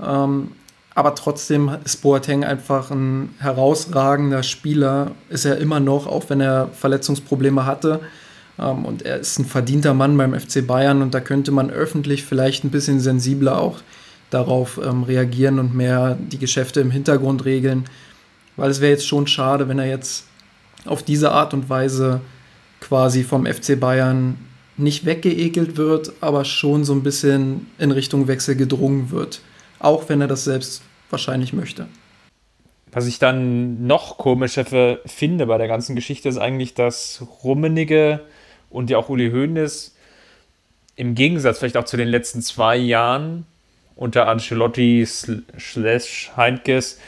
Ähm, 0.00 0.52
aber 0.94 1.14
trotzdem 1.14 1.70
ist 1.84 2.02
Boateng 2.02 2.44
einfach 2.44 2.90
ein 2.90 3.34
herausragender 3.38 4.42
Spieler, 4.42 5.12
ist 5.30 5.44
er 5.44 5.56
immer 5.58 5.80
noch, 5.80 6.06
auch 6.06 6.28
wenn 6.28 6.40
er 6.40 6.68
Verletzungsprobleme 6.74 7.64
hatte. 7.64 8.00
Ähm, 8.58 8.84
und 8.84 9.02
er 9.02 9.18
ist 9.18 9.38
ein 9.38 9.46
verdienter 9.46 9.94
Mann 9.94 10.16
beim 10.16 10.38
FC 10.38 10.66
Bayern 10.66 11.00
und 11.02 11.14
da 11.14 11.20
könnte 11.20 11.50
man 11.50 11.70
öffentlich 11.70 12.24
vielleicht 12.24 12.64
ein 12.64 12.70
bisschen 12.70 13.00
sensibler 13.00 13.58
auch 13.58 13.78
darauf 14.30 14.80
ähm, 14.82 15.02
reagieren 15.02 15.58
und 15.58 15.74
mehr 15.74 16.16
die 16.20 16.38
Geschäfte 16.38 16.80
im 16.80 16.90
Hintergrund 16.90 17.44
regeln. 17.44 17.84
Weil 18.56 18.70
es 18.70 18.80
wäre 18.80 18.92
jetzt 18.92 19.06
schon 19.06 19.26
schade, 19.26 19.68
wenn 19.68 19.78
er 19.78 19.86
jetzt 19.86 20.26
auf 20.84 21.02
diese 21.02 21.32
Art 21.32 21.54
und 21.54 21.70
Weise 21.70 22.20
quasi 22.80 23.24
vom 23.24 23.46
FC 23.46 23.78
Bayern 23.78 24.36
nicht 24.76 25.06
weggeekelt 25.06 25.76
wird, 25.76 26.12
aber 26.20 26.44
schon 26.44 26.84
so 26.84 26.92
ein 26.92 27.02
bisschen 27.02 27.66
in 27.78 27.92
Richtung 27.92 28.26
Wechsel 28.26 28.56
gedrungen 28.56 29.10
wird 29.10 29.40
auch 29.82 30.08
wenn 30.08 30.20
er 30.20 30.28
das 30.28 30.44
selbst 30.44 30.82
wahrscheinlich 31.10 31.52
möchte. 31.52 31.88
Was 32.90 33.06
ich 33.06 33.18
dann 33.18 33.86
noch 33.86 34.18
komischer 34.18 34.98
finde 35.06 35.46
bei 35.46 35.58
der 35.58 35.68
ganzen 35.68 35.96
Geschichte 35.96 36.28
ist 36.28 36.38
eigentlich, 36.38 36.74
dass 36.74 37.24
Rummenigge 37.42 38.20
und 38.70 38.90
ja 38.90 38.98
auch 38.98 39.08
Uli 39.08 39.30
Hoeneß 39.30 39.94
im 40.96 41.14
Gegensatz 41.14 41.58
vielleicht 41.58 41.76
auch 41.76 41.84
zu 41.84 41.96
den 41.96 42.08
letzten 42.08 42.42
zwei 42.42 42.76
Jahren 42.76 43.46
unter 43.96 44.28
Ancelotti 44.28 45.06
slash 45.06 46.32
Heinkes 46.36 46.98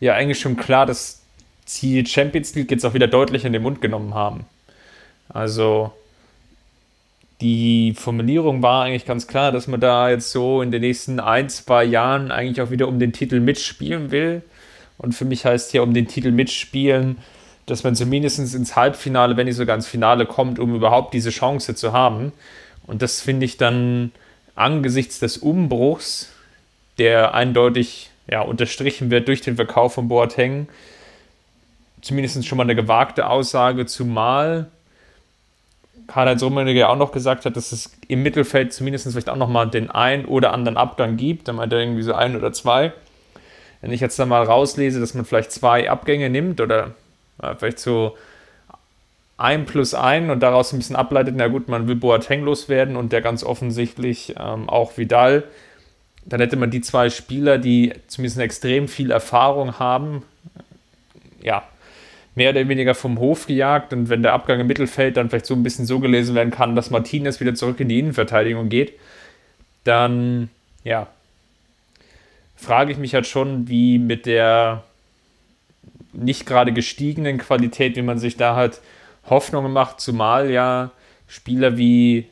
ja 0.00 0.14
eigentlich 0.14 0.40
schon 0.40 0.56
klar 0.56 0.86
das 0.86 1.22
Ziel 1.64 2.06
Champions 2.06 2.54
League 2.54 2.70
jetzt 2.70 2.84
auch 2.84 2.94
wieder 2.94 3.08
deutlich 3.08 3.44
in 3.44 3.52
den 3.52 3.62
Mund 3.62 3.80
genommen 3.80 4.14
haben. 4.14 4.46
Also 5.28 5.92
die 7.42 7.92
Formulierung 7.94 8.62
war 8.62 8.84
eigentlich 8.84 9.04
ganz 9.04 9.26
klar, 9.26 9.50
dass 9.50 9.66
man 9.66 9.80
da 9.80 10.08
jetzt 10.08 10.30
so 10.30 10.62
in 10.62 10.70
den 10.70 10.80
nächsten 10.80 11.18
ein, 11.18 11.48
zwei 11.48 11.82
Jahren 11.82 12.30
eigentlich 12.30 12.62
auch 12.62 12.70
wieder 12.70 12.86
um 12.86 13.00
den 13.00 13.12
Titel 13.12 13.40
mitspielen 13.40 14.12
will. 14.12 14.42
Und 14.96 15.14
für 15.14 15.24
mich 15.24 15.44
heißt 15.44 15.72
hier 15.72 15.82
um 15.82 15.92
den 15.92 16.06
Titel 16.06 16.30
mitspielen, 16.30 17.18
dass 17.66 17.82
man 17.82 17.96
zumindest 17.96 18.38
ins 18.38 18.76
Halbfinale, 18.76 19.36
wenn 19.36 19.46
nicht 19.46 19.56
sogar 19.56 19.74
ins 19.74 19.88
Finale 19.88 20.24
kommt, 20.24 20.60
um 20.60 20.72
überhaupt 20.74 21.14
diese 21.14 21.30
Chance 21.30 21.74
zu 21.74 21.92
haben. 21.92 22.32
Und 22.86 23.02
das 23.02 23.20
finde 23.20 23.44
ich 23.44 23.56
dann 23.56 24.12
angesichts 24.54 25.18
des 25.18 25.38
Umbruchs, 25.38 26.30
der 26.98 27.34
eindeutig 27.34 28.10
ja, 28.30 28.42
unterstrichen 28.42 29.10
wird 29.10 29.26
durch 29.26 29.40
den 29.40 29.56
Verkauf 29.56 29.94
von 29.94 30.06
Boateng, 30.06 30.68
zumindest 32.02 32.46
schon 32.46 32.58
mal 32.58 32.64
eine 32.64 32.76
gewagte 32.76 33.28
Aussage, 33.28 33.86
zumal 33.86 34.68
Karl-Heinz 36.06 36.42
Rummenigge 36.42 36.88
auch 36.88 36.96
noch 36.96 37.12
gesagt 37.12 37.44
hat, 37.44 37.56
dass 37.56 37.72
es 37.72 37.90
im 38.08 38.22
Mittelfeld 38.22 38.72
zumindest 38.72 39.10
vielleicht 39.10 39.30
auch 39.30 39.36
nochmal 39.36 39.68
den 39.68 39.90
einen 39.90 40.24
oder 40.24 40.52
anderen 40.52 40.76
Abgang 40.76 41.16
gibt. 41.16 41.48
Da 41.48 41.52
meint 41.52 41.72
er 41.72 41.80
irgendwie 41.80 42.02
so 42.02 42.14
ein 42.14 42.36
oder 42.36 42.52
zwei. 42.52 42.92
Wenn 43.80 43.92
ich 43.92 44.00
jetzt 44.00 44.18
da 44.18 44.26
mal 44.26 44.42
rauslese, 44.42 45.00
dass 45.00 45.14
man 45.14 45.24
vielleicht 45.24 45.52
zwei 45.52 45.90
Abgänge 45.90 46.30
nimmt 46.30 46.60
oder 46.60 46.92
ja, 47.42 47.54
vielleicht 47.54 47.78
so 47.78 48.16
ein 49.36 49.66
plus 49.66 49.94
ein 49.94 50.30
und 50.30 50.40
daraus 50.40 50.72
ein 50.72 50.78
bisschen 50.78 50.96
ableitet, 50.96 51.34
na 51.36 51.48
gut, 51.48 51.68
man 51.68 51.88
will 51.88 51.96
Boateng 51.96 52.44
loswerden 52.44 52.96
und 52.96 53.12
der 53.12 53.22
ganz 53.22 53.42
offensichtlich 53.42 54.34
ähm, 54.38 54.68
auch 54.68 54.96
Vidal, 54.96 55.44
dann 56.24 56.40
hätte 56.40 56.56
man 56.56 56.70
die 56.70 56.80
zwei 56.80 57.10
Spieler, 57.10 57.58
die 57.58 57.92
zumindest 58.06 58.38
extrem 58.38 58.86
viel 58.86 59.10
Erfahrung 59.10 59.80
haben, 59.80 60.22
ja, 61.42 61.64
mehr 62.34 62.50
oder 62.50 62.68
weniger 62.68 62.94
vom 62.94 63.18
Hof 63.18 63.46
gejagt. 63.46 63.92
Und 63.92 64.08
wenn 64.08 64.22
der 64.22 64.32
Abgang 64.32 64.60
im 64.60 64.66
Mittelfeld 64.66 65.16
dann 65.16 65.28
vielleicht 65.28 65.46
so 65.46 65.54
ein 65.54 65.62
bisschen 65.62 65.86
so 65.86 66.00
gelesen 66.00 66.34
werden 66.34 66.50
kann, 66.50 66.76
dass 66.76 66.90
Martinez 66.90 67.40
wieder 67.40 67.54
zurück 67.54 67.80
in 67.80 67.88
die 67.88 67.98
Innenverteidigung 67.98 68.68
geht, 68.68 68.94
dann 69.84 70.48
ja, 70.84 71.08
frage 72.56 72.92
ich 72.92 72.98
mich 72.98 73.14
halt 73.14 73.26
schon, 73.26 73.68
wie 73.68 73.98
mit 73.98 74.26
der 74.26 74.84
nicht 76.12 76.46
gerade 76.46 76.72
gestiegenen 76.72 77.38
Qualität, 77.38 77.96
wie 77.96 78.02
man 78.02 78.18
sich 78.18 78.36
da 78.36 78.54
halt 78.54 78.80
Hoffnungen 79.28 79.72
macht, 79.72 80.00
zumal 80.00 80.50
ja 80.50 80.90
Spieler 81.26 81.76
wie 81.78 82.26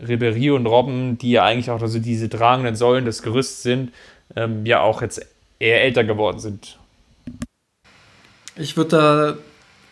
Ribery 0.00 0.50
und 0.50 0.66
Robben, 0.66 1.18
die 1.18 1.32
ja 1.32 1.44
eigentlich 1.44 1.70
auch 1.70 1.82
also 1.82 1.98
diese 1.98 2.28
tragenden 2.28 2.76
Säulen 2.76 3.04
des 3.04 3.22
Gerüsts 3.22 3.62
sind, 3.62 3.92
ähm, 4.34 4.64
ja 4.64 4.80
auch 4.80 5.02
jetzt 5.02 5.24
eher 5.58 5.82
älter 5.82 6.04
geworden 6.04 6.38
sind 6.38 6.78
ich 8.56 8.76
würde 8.76 8.90
da 8.90 9.34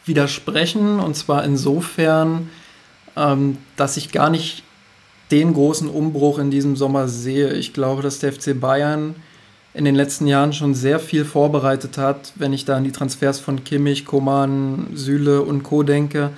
widersprechen 0.06 1.00
und 1.00 1.14
zwar 1.16 1.44
insofern, 1.44 2.50
ähm, 3.16 3.58
dass 3.76 3.96
ich 3.96 4.12
gar 4.12 4.30
nicht 4.30 4.62
den 5.30 5.54
großen 5.54 5.88
Umbruch 5.88 6.38
in 6.38 6.50
diesem 6.50 6.76
Sommer 6.76 7.08
sehe. 7.08 7.52
Ich 7.54 7.72
glaube, 7.72 8.02
dass 8.02 8.18
der 8.18 8.32
FC 8.32 8.58
Bayern 8.58 9.14
in 9.72 9.84
den 9.84 9.94
letzten 9.94 10.26
Jahren 10.26 10.52
schon 10.52 10.74
sehr 10.74 11.00
viel 11.00 11.24
vorbereitet 11.24 11.98
hat, 11.98 12.32
wenn 12.36 12.52
ich 12.52 12.64
da 12.64 12.76
an 12.76 12.84
die 12.84 12.92
Transfers 12.92 13.40
von 13.40 13.64
Kimmich, 13.64 14.04
Koman, 14.04 14.88
Süle 14.94 15.42
und 15.42 15.62
Co. 15.62 15.82
denke. 15.82 16.30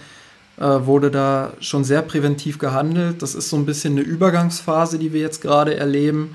äh, 0.58 0.86
wurde 0.86 1.10
da 1.10 1.52
schon 1.60 1.84
sehr 1.84 2.02
präventiv 2.02 2.58
gehandelt. 2.58 3.22
Das 3.22 3.34
ist 3.34 3.50
so 3.50 3.56
ein 3.56 3.66
bisschen 3.66 3.92
eine 3.92 4.00
Übergangsphase, 4.00 4.98
die 4.98 5.12
wir 5.12 5.20
jetzt 5.20 5.42
gerade 5.42 5.76
erleben. 5.76 6.34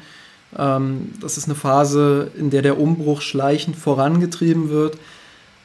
Ähm, 0.56 1.12
das 1.19 1.38
ist 1.38 1.45
eine 1.45 1.56
Phase, 1.56 2.30
in 2.38 2.49
der 2.51 2.62
der 2.62 2.80
Umbruch 2.80 3.21
schleichend 3.21 3.75
vorangetrieben 3.75 4.69
wird. 4.69 4.97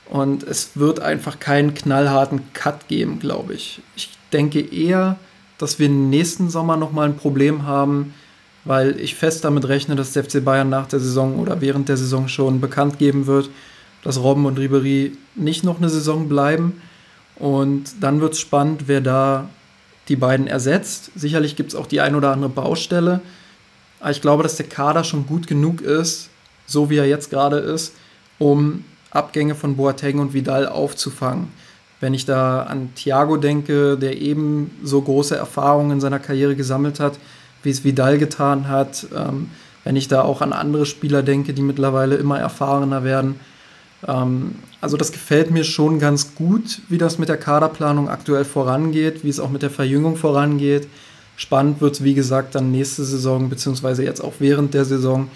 Und 0.09 0.45
es 0.45 0.71
wird 0.77 1.01
einfach 1.01 1.41
keinen 1.41 1.75
knallharten 1.75 2.53
Cut 2.53 2.89
geben, 2.89 3.19
glaube 3.19 3.55
ich. 3.55 3.81
Ich 3.97 4.11
denke 4.33 4.61
eher, 4.61 5.17
dass 5.59 5.79
wir 5.79 5.89
nächsten 5.89 6.49
Sommer 6.49 6.77
nochmal 6.77 7.09
ein 7.09 7.17
Problem 7.17 7.65
haben, 7.65 8.15
weil 8.65 9.01
ich 9.01 9.15
fest 9.15 9.45
damit 9.45 9.69
rechne, 9.69 9.97
dass 9.97 10.13
der 10.13 10.25
FC 10.25 10.45
Bayern 10.45 10.69
nach 10.69 10.87
der 10.87 11.01
Saison 11.01 11.39
oder 11.39 11.61
während 11.61 11.89
der 11.89 11.97
Saison 11.97 12.29
schon 12.29 12.61
bekannt 12.61 12.99
geben 12.99 13.27
wird, 13.27 13.49
dass 14.03 14.21
Robben 14.23 14.47
und 14.47 14.59
Ribery 14.59 15.17
nicht 15.35 15.65
noch 15.65 15.79
eine 15.79 15.89
Saison 15.89 16.29
bleiben. 16.29 16.81
Und 17.37 18.03
dann 18.03 18.21
wird 18.21 18.35
es 18.35 18.41
spannend, 18.41 18.85
wer 18.87 19.01
da 19.01 19.49
die 20.09 20.17
beiden 20.17 20.47
ersetzt. 20.47 21.11
Sicherlich 21.15 21.57
gibt 21.57 21.73
es 21.73 21.75
auch 21.75 21.87
die 21.87 22.01
ein 22.01 22.15
oder 22.15 22.33
andere 22.33 22.51
Baustelle. 22.51 23.21
Aber 24.01 24.11
ich 24.11 24.23
glaube, 24.23 24.43
dass 24.43 24.57
der 24.57 24.69
Kader 24.69 25.05
schon 25.05 25.27
gut 25.27 25.47
genug 25.47 25.81
ist, 25.81 26.29
so 26.67 26.91
wie 26.91 26.97
er 26.97 27.07
jetzt 27.07 27.31
gerade 27.31 27.59
ist, 27.59 27.95
um 28.39 28.85
Abgänge 29.11 29.55
von 29.55 29.77
Boateng 29.77 30.19
und 30.19 30.35
Vidal 30.35 30.67
aufzufangen. 30.69 31.49
Wenn 32.01 32.13
ich 32.13 32.27
da 32.27 32.63
an 32.63 32.91
Thiago 32.95 33.37
denke, 33.37 33.97
der 33.97 34.21
eben 34.21 34.71
so 34.83 35.01
große 35.01 35.37
Erfahrungen 35.37 35.93
in 35.93 36.01
seiner 36.01 36.19
Karriere 36.19 36.55
gesammelt 36.55 37.01
hat, 37.01 37.19
wie 37.63 37.71
es 37.71 37.85
Vidal 37.85 38.19
getan 38.19 38.69
hat, 38.69 39.07
ähm, 39.17 39.51
wenn 39.85 39.97
ich 39.97 40.09
da 40.09 40.23
auch 40.23 40.43
an 40.43 40.53
andere 40.53 40.85
Spieler 40.85 41.23
denke, 41.23 41.55
die 41.55 41.63
mittlerweile 41.63 42.17
immer 42.17 42.39
erfahrener 42.39 43.05
werden. 43.05 43.41
Ähm, 44.07 44.57
also 44.81 44.97
das 44.97 45.13
gefällt 45.13 45.51
mir 45.51 45.65
schon 45.65 45.99
ganz 45.99 46.35
gut, 46.35 46.81
wie 46.89 46.99
das 46.99 47.19
mit 47.19 47.29
der 47.29 47.39
Kaderplanung 47.39 48.09
aktuell 48.09 48.45
vorangeht, 48.45 49.25
wie 49.25 49.29
es 49.29 49.41
auch 49.41 49.51
mit 49.51 49.63
der 49.63 49.71
Verjüngung 49.71 50.17
vorangeht. 50.17 50.89
Spannend 51.37 51.81
wird 51.81 51.95
es, 51.95 52.05
wie 52.05 52.15
gesagt, 52.15 52.55
dann 52.55 52.71
nächste 52.71 53.05
Saison, 53.05 53.49
beziehungsweise 53.49 54.05
jetzt 54.05 54.23
auch 54.23 54.35
während 54.39 54.75
der 54.75 54.85
Saison, 54.85 55.29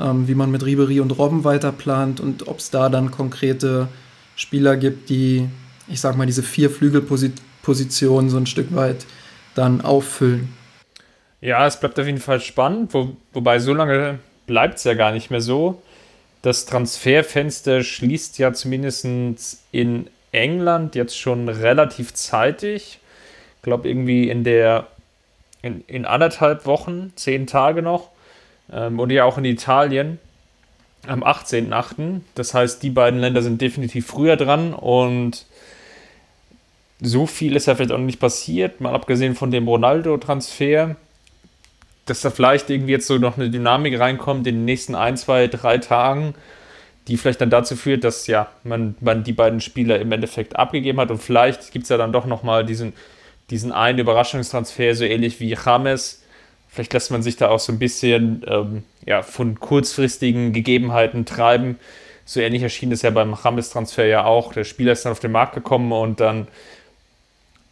ähm, 0.00 0.26
wie 0.26 0.34
man 0.34 0.50
mit 0.50 0.64
Ribery 0.64 1.00
und 1.00 1.10
Robben 1.12 1.44
weiterplant 1.44 2.20
und 2.20 2.48
ob 2.48 2.58
es 2.58 2.70
da 2.70 2.88
dann 2.88 3.10
konkrete 3.10 3.88
Spieler 4.36 4.76
gibt, 4.76 5.10
die 5.10 5.48
ich 5.90 6.00
sag 6.00 6.16
mal, 6.16 6.26
diese 6.26 6.42
vier 6.42 6.70
Flügelpositionen 6.70 8.30
so 8.30 8.36
ein 8.36 8.46
Stück 8.46 8.74
weit 8.74 9.06
dann 9.54 9.80
auffüllen. 9.80 10.54
Ja, 11.40 11.66
es 11.66 11.80
bleibt 11.80 11.98
auf 11.98 12.06
jeden 12.06 12.20
Fall 12.20 12.40
spannend, 12.40 12.94
wo, 12.94 13.16
wobei 13.32 13.58
so 13.58 13.74
lange 13.74 14.18
bleibt 14.46 14.78
es 14.78 14.84
ja 14.84 14.94
gar 14.94 15.12
nicht 15.12 15.30
mehr 15.30 15.40
so. 15.40 15.82
Das 16.42 16.64
Transferfenster 16.66 17.82
schließt 17.82 18.38
ja 18.38 18.52
zumindest 18.52 19.04
in 19.72 20.08
England 20.32 20.94
jetzt 20.94 21.18
schon 21.18 21.48
relativ 21.48 22.14
zeitig. 22.14 23.00
Ich 23.56 23.62
glaube, 23.62 23.88
irgendwie 23.88 24.30
in 24.30 24.44
der 24.44 24.86
in, 25.62 25.84
in 25.86 26.06
anderthalb 26.06 26.64
Wochen, 26.64 27.12
zehn 27.16 27.46
Tage 27.46 27.82
noch. 27.82 28.08
Ähm, 28.72 28.98
und 28.98 29.10
ja 29.10 29.24
auch 29.24 29.38
in 29.38 29.44
Italien 29.44 30.18
am 31.06 31.22
18.8. 31.22 32.20
Das 32.34 32.54
heißt, 32.54 32.82
die 32.82 32.90
beiden 32.90 33.20
Länder 33.20 33.42
sind 33.42 33.60
definitiv 33.60 34.06
früher 34.06 34.36
dran 34.36 34.74
und 34.74 35.46
so 37.00 37.26
viel 37.26 37.56
ist 37.56 37.66
ja 37.66 37.74
vielleicht 37.74 37.92
auch 37.92 37.98
nicht 37.98 38.20
passiert, 38.20 38.80
mal 38.80 38.94
abgesehen 38.94 39.34
von 39.34 39.50
dem 39.50 39.66
Ronaldo-Transfer, 39.66 40.96
dass 42.04 42.20
da 42.20 42.30
vielleicht 42.30 42.68
irgendwie 42.68 42.92
jetzt 42.92 43.06
so 43.06 43.16
noch 43.16 43.38
eine 43.38 43.50
Dynamik 43.50 43.98
reinkommt 43.98 44.46
in 44.46 44.56
den 44.56 44.64
nächsten 44.64 44.94
ein, 44.94 45.16
zwei, 45.16 45.46
drei 45.46 45.78
Tagen, 45.78 46.34
die 47.08 47.16
vielleicht 47.16 47.40
dann 47.40 47.48
dazu 47.50 47.76
führt, 47.76 48.04
dass 48.04 48.26
ja 48.26 48.48
man, 48.64 48.96
man 49.00 49.24
die 49.24 49.32
beiden 49.32 49.60
Spieler 49.60 49.98
im 49.98 50.12
Endeffekt 50.12 50.56
abgegeben 50.56 51.00
hat 51.00 51.10
und 51.10 51.22
vielleicht 51.22 51.72
gibt 51.72 51.84
es 51.84 51.88
ja 51.88 51.96
dann 51.96 52.12
doch 52.12 52.26
nochmal 52.26 52.66
diesen, 52.66 52.92
diesen 53.48 53.72
einen 53.72 53.98
Überraschungstransfer, 53.98 54.94
so 54.94 55.04
ähnlich 55.04 55.40
wie 55.40 55.56
James. 55.64 56.22
Vielleicht 56.70 56.92
lässt 56.92 57.10
man 57.10 57.22
sich 57.22 57.36
da 57.36 57.48
auch 57.48 57.58
so 57.58 57.72
ein 57.72 57.78
bisschen 57.78 58.44
ähm, 58.46 58.84
ja, 59.04 59.22
von 59.22 59.58
kurzfristigen 59.58 60.52
Gegebenheiten 60.52 61.24
treiben. 61.24 61.78
So 62.24 62.38
ähnlich 62.40 62.62
erschien 62.62 62.92
es 62.92 63.02
ja 63.02 63.10
beim 63.10 63.36
James-Transfer 63.42 64.06
ja 64.06 64.24
auch. 64.24 64.52
Der 64.52 64.62
Spieler 64.62 64.92
ist 64.92 65.04
dann 65.04 65.12
auf 65.12 65.20
den 65.20 65.32
Markt 65.32 65.54
gekommen 65.54 65.90
und 65.90 66.20
dann 66.20 66.46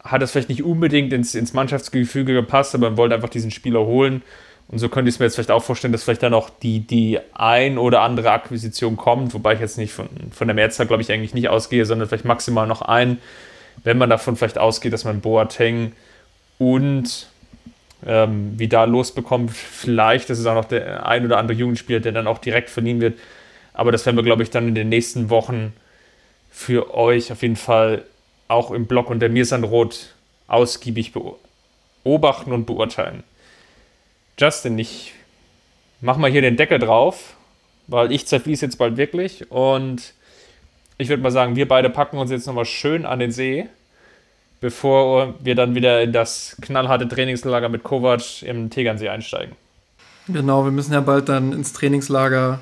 hat 0.03 0.21
es 0.21 0.31
vielleicht 0.31 0.49
nicht 0.49 0.63
unbedingt 0.63 1.13
ins, 1.13 1.33
ins 1.33 1.53
Mannschaftsgefüge 1.53 2.33
gepasst, 2.33 2.75
aber 2.75 2.89
man 2.89 2.97
wollte 2.97 3.15
einfach 3.15 3.29
diesen 3.29 3.51
Spieler 3.51 3.85
holen. 3.85 4.21
Und 4.67 4.79
so 4.79 4.89
könnte 4.89 5.09
ich 5.09 5.15
es 5.15 5.19
mir 5.19 5.25
jetzt 5.25 5.35
vielleicht 5.35 5.51
auch 5.51 5.63
vorstellen, 5.63 5.93
dass 5.93 6.03
vielleicht 6.03 6.21
dann 6.21 6.33
auch 6.33 6.49
die, 6.49 6.81
die 6.81 7.19
ein 7.33 7.77
oder 7.77 8.01
andere 8.01 8.31
Akquisition 8.31 8.97
kommt, 8.97 9.33
wobei 9.33 9.53
ich 9.53 9.59
jetzt 9.59 9.77
nicht 9.77 9.93
von, 9.93 10.09
von 10.31 10.47
der 10.47 10.55
Mehrzahl, 10.55 10.85
glaube 10.85 11.01
ich, 11.01 11.11
eigentlich 11.11 11.33
nicht 11.33 11.49
ausgehe, 11.49 11.85
sondern 11.85 12.07
vielleicht 12.07 12.25
maximal 12.25 12.67
noch 12.67 12.81
ein, 12.81 13.17
wenn 13.83 13.97
man 13.97 14.09
davon 14.09 14.35
vielleicht 14.35 14.57
ausgeht, 14.57 14.93
dass 14.93 15.05
man 15.05 15.21
Boateng 15.21 15.93
und 16.59 17.27
ähm, 18.05 18.55
da 18.57 18.85
losbekommt. 18.85 19.51
Vielleicht 19.51 20.29
ist 20.29 20.39
es 20.39 20.45
auch 20.45 20.55
noch 20.55 20.65
der 20.65 21.05
ein 21.05 21.25
oder 21.25 21.37
andere 21.37 21.57
Jugendspieler, 21.57 21.99
der 21.99 22.11
dann 22.11 22.27
auch 22.27 22.37
direkt 22.37 22.69
verliehen 22.69 23.01
wird. 23.01 23.19
Aber 23.73 23.91
das 23.91 24.05
werden 24.05 24.15
wir, 24.15 24.23
glaube 24.23 24.43
ich, 24.43 24.49
dann 24.49 24.67
in 24.67 24.75
den 24.75 24.89
nächsten 24.89 25.29
Wochen 25.29 25.73
für 26.49 26.93
euch 26.93 27.31
auf 27.31 27.41
jeden 27.41 27.55
Fall 27.55 28.03
auch 28.47 28.71
im 28.71 28.87
Blog 28.87 29.09
unter 29.09 29.29
Mirsanrot 29.29 30.13
ausgiebig 30.47 31.13
beobachten 32.03 32.51
und 32.51 32.65
beurteilen. 32.65 33.23
Justin, 34.37 34.79
ich 34.79 35.13
mach 36.01 36.17
mal 36.17 36.31
hier 36.31 36.41
den 36.41 36.57
Deckel 36.57 36.79
drauf, 36.79 37.35
weil 37.87 38.11
ich 38.11 38.25
zerfließe 38.25 38.65
jetzt 38.65 38.77
bald 38.77 38.97
wirklich 38.97 39.51
und 39.51 40.13
ich 40.97 41.09
würde 41.09 41.23
mal 41.23 41.31
sagen, 41.31 41.55
wir 41.55 41.67
beide 41.67 41.89
packen 41.89 42.17
uns 42.17 42.31
jetzt 42.31 42.47
nochmal 42.47 42.65
schön 42.65 43.05
an 43.05 43.19
den 43.19 43.31
See, 43.31 43.69
bevor 44.61 45.35
wir 45.39 45.55
dann 45.55 45.75
wieder 45.75 46.01
in 46.01 46.11
das 46.11 46.57
knallharte 46.61 47.07
Trainingslager 47.07 47.69
mit 47.69 47.83
Kovac 47.83 48.43
im 48.43 48.69
Tegernsee 48.69 49.09
einsteigen. 49.09 49.55
Genau, 50.27 50.63
wir 50.63 50.71
müssen 50.71 50.93
ja 50.93 51.01
bald 51.01 51.29
dann 51.29 51.53
ins 51.53 51.73
Trainingslager 51.73 52.59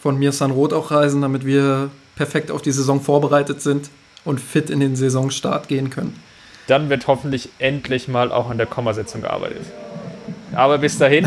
von 0.00 0.18
Mirsan 0.18 0.50
Roth 0.50 0.72
auch 0.72 0.90
reisen, 0.90 1.22
damit 1.22 1.44
wir 1.44 1.90
perfekt 2.16 2.50
auf 2.50 2.62
die 2.62 2.72
Saison 2.72 3.00
vorbereitet 3.00 3.60
sind 3.60 3.90
und 4.24 4.40
fit 4.40 4.70
in 4.70 4.80
den 4.80 4.96
Saisonstart 4.96 5.68
gehen 5.68 5.90
können. 5.90 6.18
Dann 6.66 6.88
wird 6.88 7.06
hoffentlich 7.06 7.50
endlich 7.58 8.08
mal 8.08 8.32
auch 8.32 8.48
an 8.48 8.56
der 8.56 8.66
Kommasetzung 8.66 9.22
gearbeitet. 9.22 9.66
Aber 10.54 10.78
bis 10.78 10.96
dahin, 10.96 11.26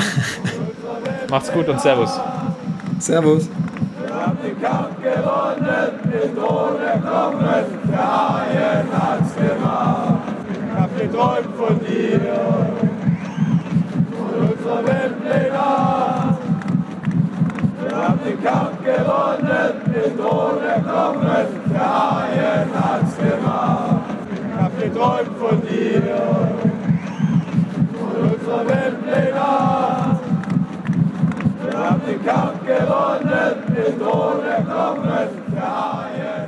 macht's 1.30 1.52
gut 1.52 1.68
und 1.68 1.80
Servus. 1.80 2.20
Servus 3.00 3.50
gewonnen, 5.18 5.92
nicht 6.12 6.38
ohne 6.38 6.92
Knochen, 7.02 7.66
der 7.90 8.08
Haien 8.18 8.88
hat's 8.92 9.36
gemacht. 9.36 10.18
Ich 10.52 10.80
hab 10.80 10.92
geträumt 10.98 11.56
von 11.58 11.80
dir 11.80 12.22
und 14.18 14.52
unserer 14.52 14.84
Welt 14.86 15.16
legal. 15.24 16.38
Wir 17.82 17.96
haben 17.96 18.20
den 18.26 18.44
Kampf 18.44 18.78
gewonnen, 18.84 19.74
nicht 19.88 20.20
ohne 20.20 20.72
Knochen, 20.84 21.50
der 21.74 21.90
Haien 22.00 22.70
hat's 22.74 23.18
gemacht. 23.18 24.06
Ich 24.34 24.62
hab 24.62 24.72
geträumt 24.80 25.38
von 25.40 25.62
dir 25.62 26.04
und 28.00 28.16
unserer 28.32 28.64
Welt 28.68 28.98
legal. 29.06 29.87
Wir 31.78 31.92
haben 31.92 32.02
den 32.08 32.26
Kampf 32.26 32.66
gewonnen, 32.66 33.64
mit 33.70 34.02
ohne 34.02 34.66
Kommen 34.66 35.30
der 35.54 35.62
Haie. 35.62 36.47